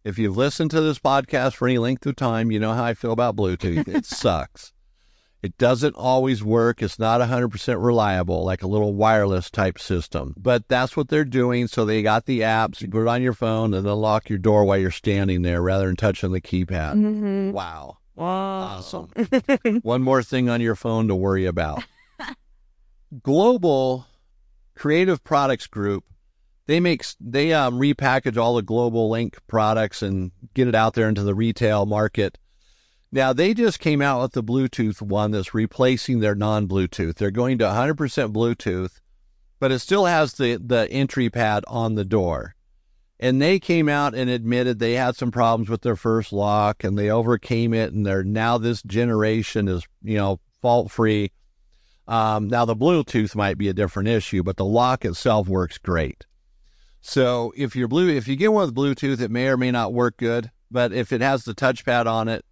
If 0.05 0.18
you've 0.18 0.37
listened 0.37 0.71
to 0.71 0.81
this 0.81 0.99
podcast 0.99 1.55
for 1.55 1.68
any 1.68 1.79
length 1.79 2.07
of 2.07 2.16
time, 2.16 2.51
you 2.51 2.59
know 2.59 2.73
how 2.73 2.85
I 2.85 2.94
feel 2.94 3.12
about 3.12 3.37
Bluetooth. 3.37 3.88
it 3.88 4.05
sucks. 4.07 4.73
It 5.40 5.57
doesn't 5.57 5.94
always 5.94 6.42
work. 6.42 6.83
It's 6.83 6.98
not 6.98 7.20
100% 7.20 7.83
reliable, 7.85 8.44
like 8.44 8.62
a 8.62 8.66
little 8.66 8.94
wireless 8.94 9.51
type 9.51 9.79
system. 9.79 10.35
But 10.37 10.66
that's 10.68 10.96
what 10.96 11.09
they're 11.09 11.24
doing. 11.24 11.68
So 11.68 11.85
they 11.85 12.03
got 12.03 12.27
the 12.27 12.40
apps. 12.40 12.81
You 12.81 12.88
put 12.88 13.03
it 13.03 13.09
on 13.09 13.22
your 13.22 13.33
phone 13.35 13.72
and 13.72 13.87
they'll 13.87 13.96
lock 13.96 14.29
your 14.29 14.38
door 14.38 14.64
while 14.64 14.79
you're 14.79 14.90
standing 14.90 15.42
there 15.42 15.62
rather 15.62 15.87
than 15.87 15.96
touching 15.96 16.33
the 16.33 16.40
keypad. 16.40 16.94
Mm-hmm. 16.94 17.53
Wow. 17.53 17.98
Wow. 18.16 18.79
Awesome. 18.79 19.11
One 19.83 20.03
more 20.03 20.24
thing 20.24 20.48
on 20.48 20.61
your 20.61 20.74
phone 20.74 21.07
to 21.07 21.14
worry 21.14 21.46
about. 21.46 21.85
Global 23.22 24.07
Creative 24.74 25.22
Products 25.22 25.68
Group, 25.68 26.05
they 26.66 26.81
make 26.81 27.05
they 27.20 27.53
um, 27.53 27.79
repackage 27.79 28.37
all 28.37 28.57
the 28.57 28.62
Global 28.62 29.09
Link 29.09 29.38
products 29.46 30.03
and 30.03 30.33
get 30.55 30.66
it 30.66 30.74
out 30.74 30.94
there 30.94 31.09
into 31.09 31.22
the 31.22 31.35
retail 31.35 31.87
market. 31.87 32.38
Now 33.11 33.33
they 33.33 33.55
just 33.55 33.81
came 33.81 34.03
out 34.03 34.21
with 34.21 34.33
the 34.33 34.42
Bluetooth 34.42 35.01
one 35.01 35.31
that's 35.31 35.55
replacing 35.55 36.21
their 36.21 36.35
non-Bluetooth. 36.35 37.14
They're 37.14 37.31
going 37.31 37.59
to 37.59 37.64
100% 37.64 37.97
Bluetooth, 38.33 39.01
but 39.59 39.73
it 39.73 39.79
still 39.79 40.05
has 40.05 40.35
the 40.35 40.57
the 40.57 40.90
entry 40.90 41.31
pad 41.31 41.64
on 41.68 41.94
the 41.94 42.05
door. 42.05 42.55
And 43.21 43.42
they 43.42 43.59
came 43.59 43.88
out 43.88 44.14
and 44.14 44.31
admitted 44.31 44.79
they 44.79 44.92
had 44.92 45.16
some 45.16 45.33
problems 45.33 45.68
with 45.68 45.83
their 45.83 45.97
first 45.97 46.33
lock 46.33 46.85
and 46.85 46.97
they 46.97 47.11
overcame 47.11 47.75
it 47.75 47.92
and 47.92 48.07
they're 48.07 48.23
now 48.23 48.59
this 48.59 48.83
generation 48.83 49.66
is, 49.66 49.85
you 50.03 50.18
know, 50.18 50.38
fault 50.61 50.90
free. 50.90 51.33
Um, 52.07 52.49
now 52.49 52.64
the 52.64 52.77
Bluetooth 52.77 53.35
might 53.35 53.59
be 53.59 53.68
a 53.68 53.75
different 53.75 54.09
issue, 54.09 54.42
but 54.42 54.57
the 54.57 54.64
lock 54.64 55.05
itself 55.05 55.49
works 55.49 55.79
great. 55.79 56.27
So 57.01 57.53
if 57.57 57.75
you're 57.75 57.88
blue, 57.88 58.09
if 58.09 58.29
you 58.29 58.37
get 58.37 58.53
one 58.53 58.66
with 58.66 58.75
Bluetooth, 58.75 59.21
it 59.21 59.31
may 59.31 59.49
or 59.49 59.57
may 59.57 59.71
not 59.71 59.92
work 59.92 60.16
good. 60.16 60.51
But 60.71 60.92
if 60.92 61.12
it 61.12 61.21
has 61.21 61.44
the 61.44 61.55
touchpad 61.55 62.07
on 62.07 62.29
it, 62.29 62.44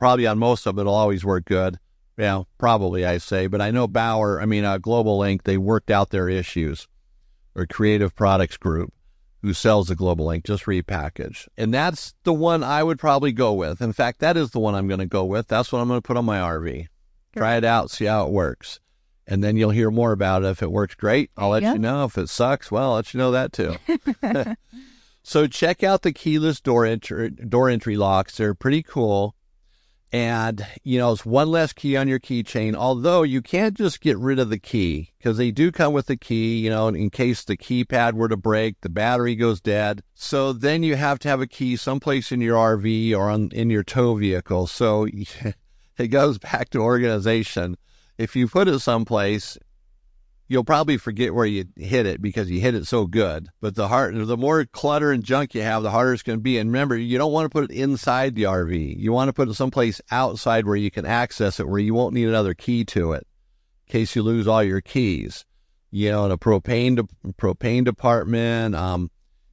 probably 0.00 0.26
on 0.26 0.38
most 0.38 0.66
of 0.66 0.76
it, 0.76 0.80
it'll 0.80 0.94
always 0.94 1.24
work 1.24 1.44
good. 1.44 1.78
Yeah, 2.18 2.42
probably 2.58 3.06
I 3.06 3.18
say. 3.18 3.46
But 3.46 3.60
I 3.60 3.70
know 3.70 3.86
Bauer, 3.86 4.40
I 4.42 4.46
mean 4.46 4.64
uh, 4.64 4.78
Global 4.78 5.18
Link, 5.18 5.44
they 5.44 5.56
worked 5.56 5.90
out 5.90 6.10
their 6.10 6.28
issues. 6.28 6.88
Or 7.54 7.66
Creative 7.66 8.14
Products 8.14 8.56
Group, 8.56 8.92
who 9.42 9.52
sells 9.52 9.88
the 9.88 9.96
Global 9.96 10.26
Link, 10.26 10.44
just 10.44 10.66
repackaged, 10.66 11.48
and 11.58 11.74
that's 11.74 12.14
the 12.22 12.32
one 12.32 12.62
I 12.62 12.84
would 12.84 12.98
probably 12.98 13.32
go 13.32 13.52
with. 13.52 13.82
In 13.82 13.92
fact, 13.92 14.20
that 14.20 14.36
is 14.36 14.52
the 14.52 14.60
one 14.60 14.76
I'm 14.76 14.86
going 14.86 15.00
to 15.00 15.06
go 15.06 15.24
with. 15.24 15.48
That's 15.48 15.72
what 15.72 15.80
I'm 15.80 15.88
going 15.88 15.98
to 15.98 16.06
put 16.06 16.16
on 16.16 16.24
my 16.24 16.38
RV. 16.38 16.86
Try 17.36 17.56
it 17.56 17.64
out, 17.64 17.90
see 17.90 18.04
how 18.04 18.24
it 18.24 18.32
works 18.32 18.78
and 19.30 19.44
then 19.44 19.56
you'll 19.56 19.70
hear 19.70 19.90
more 19.92 20.10
about 20.10 20.42
it. 20.42 20.48
If 20.48 20.62
it 20.62 20.72
works 20.72 20.96
great, 20.96 21.30
I'll 21.36 21.50
let 21.50 21.62
you 21.62 21.78
know. 21.78 22.04
If 22.04 22.18
it 22.18 22.28
sucks, 22.28 22.70
well, 22.70 22.90
I'll 22.90 22.96
let 22.96 23.14
you 23.14 23.18
know 23.18 23.30
that 23.30 23.52
too. 23.52 23.76
so 25.22 25.46
check 25.46 25.84
out 25.84 26.02
the 26.02 26.12
keyless 26.12 26.60
door 26.60 26.84
entry 26.84 27.30
door 27.30 27.70
entry 27.70 27.96
locks. 27.96 28.36
They're 28.36 28.54
pretty 28.54 28.82
cool. 28.82 29.36
And, 30.12 30.66
you 30.82 30.98
know, 30.98 31.12
it's 31.12 31.24
one 31.24 31.50
less 31.50 31.72
key 31.72 31.96
on 31.96 32.08
your 32.08 32.18
keychain, 32.18 32.74
although 32.74 33.22
you 33.22 33.40
can't 33.40 33.76
just 33.76 34.00
get 34.00 34.18
rid 34.18 34.40
of 34.40 34.50
the 34.50 34.58
key 34.58 35.12
because 35.18 35.36
they 35.36 35.52
do 35.52 35.70
come 35.70 35.92
with 35.92 36.06
the 36.06 36.16
key, 36.16 36.58
you 36.58 36.68
know, 36.68 36.88
in 36.88 37.10
case 37.10 37.44
the 37.44 37.56
keypad 37.56 38.14
were 38.14 38.28
to 38.28 38.36
break, 38.36 38.80
the 38.80 38.88
battery 38.88 39.36
goes 39.36 39.60
dead. 39.60 40.02
So 40.14 40.52
then 40.52 40.82
you 40.82 40.96
have 40.96 41.20
to 41.20 41.28
have 41.28 41.40
a 41.40 41.46
key 41.46 41.76
someplace 41.76 42.32
in 42.32 42.40
your 42.40 42.56
RV 42.56 43.14
or 43.16 43.30
on, 43.30 43.50
in 43.52 43.70
your 43.70 43.84
tow 43.84 44.16
vehicle. 44.16 44.66
So 44.66 45.06
it 45.98 46.08
goes 46.08 46.38
back 46.38 46.70
to 46.70 46.80
organization 46.80 47.76
if 48.20 48.36
you 48.36 48.46
put 48.46 48.68
it 48.68 48.78
someplace, 48.80 49.56
you'll 50.50 50.64
probably 50.64 50.96
forget 50.96 51.32
where 51.32 51.46
you 51.46 51.64
hit 51.76 52.06
it 52.06 52.20
because 52.20 52.50
you 52.50 52.60
hit 52.60 52.74
it 52.74 52.84
so 52.84 53.06
good. 53.06 53.48
But 53.60 53.76
the 53.76 53.86
hard, 53.86 54.16
the 54.16 54.36
more 54.36 54.64
clutter 54.64 55.12
and 55.12 55.22
junk 55.22 55.54
you 55.54 55.62
have, 55.62 55.84
the 55.84 55.92
harder 55.92 56.12
it's 56.12 56.24
going 56.24 56.40
to 56.40 56.42
be. 56.42 56.58
And 56.58 56.70
remember, 56.70 56.96
you 56.96 57.18
don't 57.18 57.30
want 57.32 57.44
to 57.44 57.48
put 57.48 57.70
it 57.70 57.74
inside 57.74 58.34
the 58.34 58.42
RV. 58.42 58.98
You 58.98 59.12
want 59.12 59.28
to 59.28 59.32
put 59.32 59.48
it 59.48 59.54
someplace 59.54 60.00
outside 60.10 60.66
where 60.66 60.74
you 60.74 60.90
can 60.90 61.06
access 61.06 61.60
it, 61.60 61.68
where 61.68 61.78
you 61.78 61.94
won't 61.94 62.14
need 62.14 62.28
another 62.28 62.52
key 62.52 62.84
to 62.86 63.12
it 63.12 63.28
in 63.86 63.92
case 63.92 64.16
you 64.16 64.24
lose 64.24 64.48
all 64.48 64.62
your 64.62 64.80
keys. 64.80 65.46
you 65.92 66.10
know, 66.10 66.26
in 66.26 66.32
a 66.32 66.38
propane 66.38 66.96
de- 66.96 67.32
propane 67.34 67.84
department. 67.84 68.74
Um, 68.74 69.10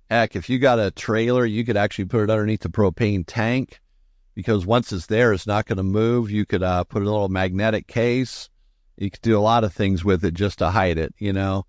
heck, 0.10 0.36
if 0.36 0.50
you 0.50 0.58
got 0.60 0.80
a 0.80 0.92
trailer, 0.92 1.46
you 1.46 1.64
could 1.64 1.78
actually 1.78 2.06
put 2.06 2.24
it 2.24 2.30
underneath 2.32 2.62
the 2.62 2.70
propane 2.70 3.24
tank 3.26 3.80
because 4.34 4.66
once 4.66 4.92
it's 4.92 5.08
there, 5.08 5.34
it's 5.34 5.48
not 5.48 5.66
going 5.68 5.78
to 5.78 5.84
move. 5.84 6.32
You 6.32 6.46
could 6.46 6.64
uh, 6.64 6.84
put 6.86 7.02
a 7.02 7.06
little 7.06 7.30
magnetic 7.30 7.88
case. 7.88 8.50
You 8.98 9.12
could 9.12 9.22
do 9.22 9.38
a 9.38 9.42
lot 9.42 9.64
of 9.64 9.74
things 9.74 10.04
with 10.04 10.26
it 10.26 10.34
just 10.34 10.60
to 10.60 10.72
hide 10.72 10.98
it, 10.98 11.14
you 11.20 11.34
know. 11.34 11.66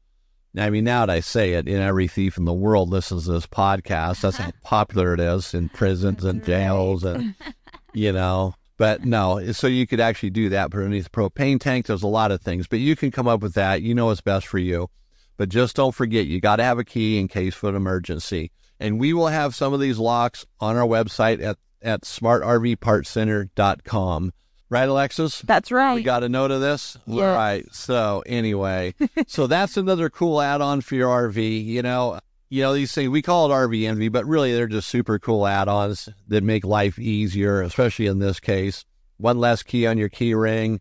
I 0.56 0.70
mean, 0.70 0.84
now 0.84 1.06
that 1.06 1.12
I 1.12 1.20
say 1.20 1.52
it, 1.54 1.68
and 1.68 1.76
every 1.76 2.08
thief 2.08 2.36
in 2.38 2.44
the 2.44 2.52
world 2.52 2.88
listens 2.88 3.26
to 3.26 3.32
this 3.32 3.46
podcast. 3.46 4.22
That's 4.22 4.38
how 4.38 4.50
popular 4.64 5.14
it 5.14 5.20
is 5.20 5.54
in 5.54 5.68
prisons 5.68 6.24
and 6.24 6.44
jails, 6.44 7.04
and 7.04 7.36
you 7.92 8.12
know. 8.12 8.54
But 8.78 9.04
no, 9.04 9.52
so 9.52 9.66
you 9.66 9.86
could 9.86 10.00
actually 10.00 10.30
do 10.30 10.48
that, 10.50 10.70
but 10.70 10.78
underneath 10.78 11.04
the 11.04 11.10
propane 11.10 11.60
tank, 11.60 11.86
there's 11.86 12.04
a 12.04 12.08
lot 12.08 12.30
of 12.30 12.40
things. 12.40 12.68
But 12.68 12.78
you 12.78 12.94
can 12.94 13.10
come 13.10 13.26
up 13.26 13.42
with 13.42 13.54
that. 13.54 13.82
You 13.82 13.94
know 13.94 14.06
what's 14.06 14.20
best 14.20 14.46
for 14.46 14.58
you. 14.58 14.88
But 15.36 15.48
just 15.48 15.74
don't 15.76 15.94
forget, 15.94 16.26
you 16.26 16.40
got 16.40 16.56
to 16.56 16.64
have 16.64 16.78
a 16.78 16.84
key 16.84 17.18
in 17.18 17.28
case 17.28 17.56
of 17.56 17.64
an 17.64 17.76
emergency. 17.76 18.52
And 18.78 19.00
we 19.00 19.12
will 19.12 19.26
have 19.28 19.54
some 19.54 19.74
of 19.74 19.80
these 19.80 19.98
locks 19.98 20.46
on 20.60 20.76
our 20.76 20.86
website 20.86 21.42
at, 21.42 21.56
at 21.82 22.02
smartrvpartcenter.com. 22.02 24.32
Right, 24.70 24.88
Alexis? 24.88 25.40
That's 25.42 25.72
right. 25.72 25.94
We 25.94 26.02
got 26.02 26.22
a 26.22 26.28
note 26.28 26.50
of 26.50 26.60
this? 26.60 26.98
Yes. 27.06 27.24
All 27.24 27.34
right. 27.34 27.74
So 27.74 28.22
anyway, 28.26 28.94
so 29.26 29.46
that's 29.46 29.76
another 29.76 30.10
cool 30.10 30.42
add-on 30.42 30.82
for 30.82 30.94
your 30.94 31.08
RV. 31.08 31.64
You 31.64 31.82
know, 31.82 32.20
you 32.50 32.62
know, 32.62 32.74
these 32.74 32.92
things 32.92 33.08
we 33.08 33.22
call 33.22 33.50
it 33.50 33.54
RV 33.54 33.86
envy, 33.88 34.08
but 34.08 34.26
really 34.26 34.52
they're 34.52 34.66
just 34.66 34.88
super 34.88 35.18
cool 35.18 35.46
add-ons 35.46 36.08
that 36.28 36.42
make 36.42 36.64
life 36.64 36.98
easier, 36.98 37.62
especially 37.62 38.06
in 38.06 38.18
this 38.18 38.40
case. 38.40 38.84
One 39.16 39.38
less 39.38 39.62
key 39.62 39.86
on 39.86 39.96
your 39.98 40.10
key 40.10 40.34
ring. 40.34 40.80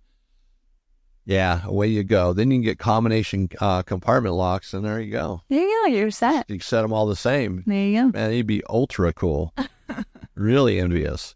Yeah, 1.25 1.61
away 1.65 1.87
you 1.87 2.03
go. 2.03 2.31
Then 2.31 2.51
you 2.51 2.57
can 2.57 2.63
get 2.63 2.79
combination 2.79 3.49
uh, 3.59 3.83
compartment 3.83 4.35
locks, 4.35 4.73
and 4.73 4.85
there 4.85 5.01
you 5.01 5.11
go. 5.11 5.41
there 5.49 5.59
you 5.59 5.83
go. 5.83 5.93
You're 5.93 6.11
set. 6.11 6.49
You 6.49 6.59
set 6.59 6.83
them 6.83 6.93
all 6.93 7.05
the 7.05 7.17
same. 7.17 7.63
There 7.67 7.77
you 7.77 8.01
go. 8.03 8.17
Man, 8.17 8.33
you'd 8.33 8.47
be 8.47 8.63
ultra 8.69 9.11
cool. 9.11 9.53
really 10.35 10.79
envious. 10.79 11.35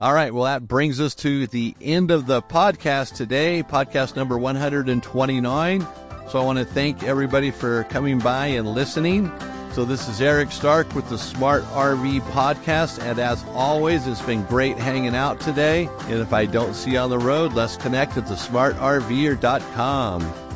All 0.00 0.14
right. 0.14 0.32
Well, 0.32 0.44
that 0.44 0.68
brings 0.68 1.00
us 1.00 1.16
to 1.16 1.48
the 1.48 1.74
end 1.80 2.12
of 2.12 2.26
the 2.26 2.40
podcast 2.40 3.16
today, 3.16 3.64
podcast 3.64 4.14
number 4.14 4.38
129. 4.38 5.80
So 6.28 6.38
I 6.38 6.44
want 6.44 6.60
to 6.60 6.64
thank 6.64 7.02
everybody 7.02 7.50
for 7.50 7.82
coming 7.84 8.20
by 8.20 8.46
and 8.46 8.68
listening. 8.68 9.32
So 9.72 9.84
this 9.84 10.08
is 10.08 10.20
Eric 10.20 10.52
Stark 10.52 10.94
with 10.94 11.08
the 11.08 11.18
Smart 11.18 11.64
RV 11.64 12.20
Podcast. 12.30 13.02
And 13.02 13.18
as 13.18 13.44
always, 13.48 14.06
it's 14.06 14.22
been 14.22 14.44
great 14.44 14.78
hanging 14.78 15.16
out 15.16 15.40
today. 15.40 15.88
And 16.02 16.20
if 16.20 16.32
I 16.32 16.46
don't 16.46 16.74
see 16.74 16.92
you 16.92 16.98
on 16.98 17.10
the 17.10 17.18
road, 17.18 17.54
let's 17.54 17.76
connect 17.76 18.16
at 18.16 18.26
thesmartrver.com. 18.26 20.47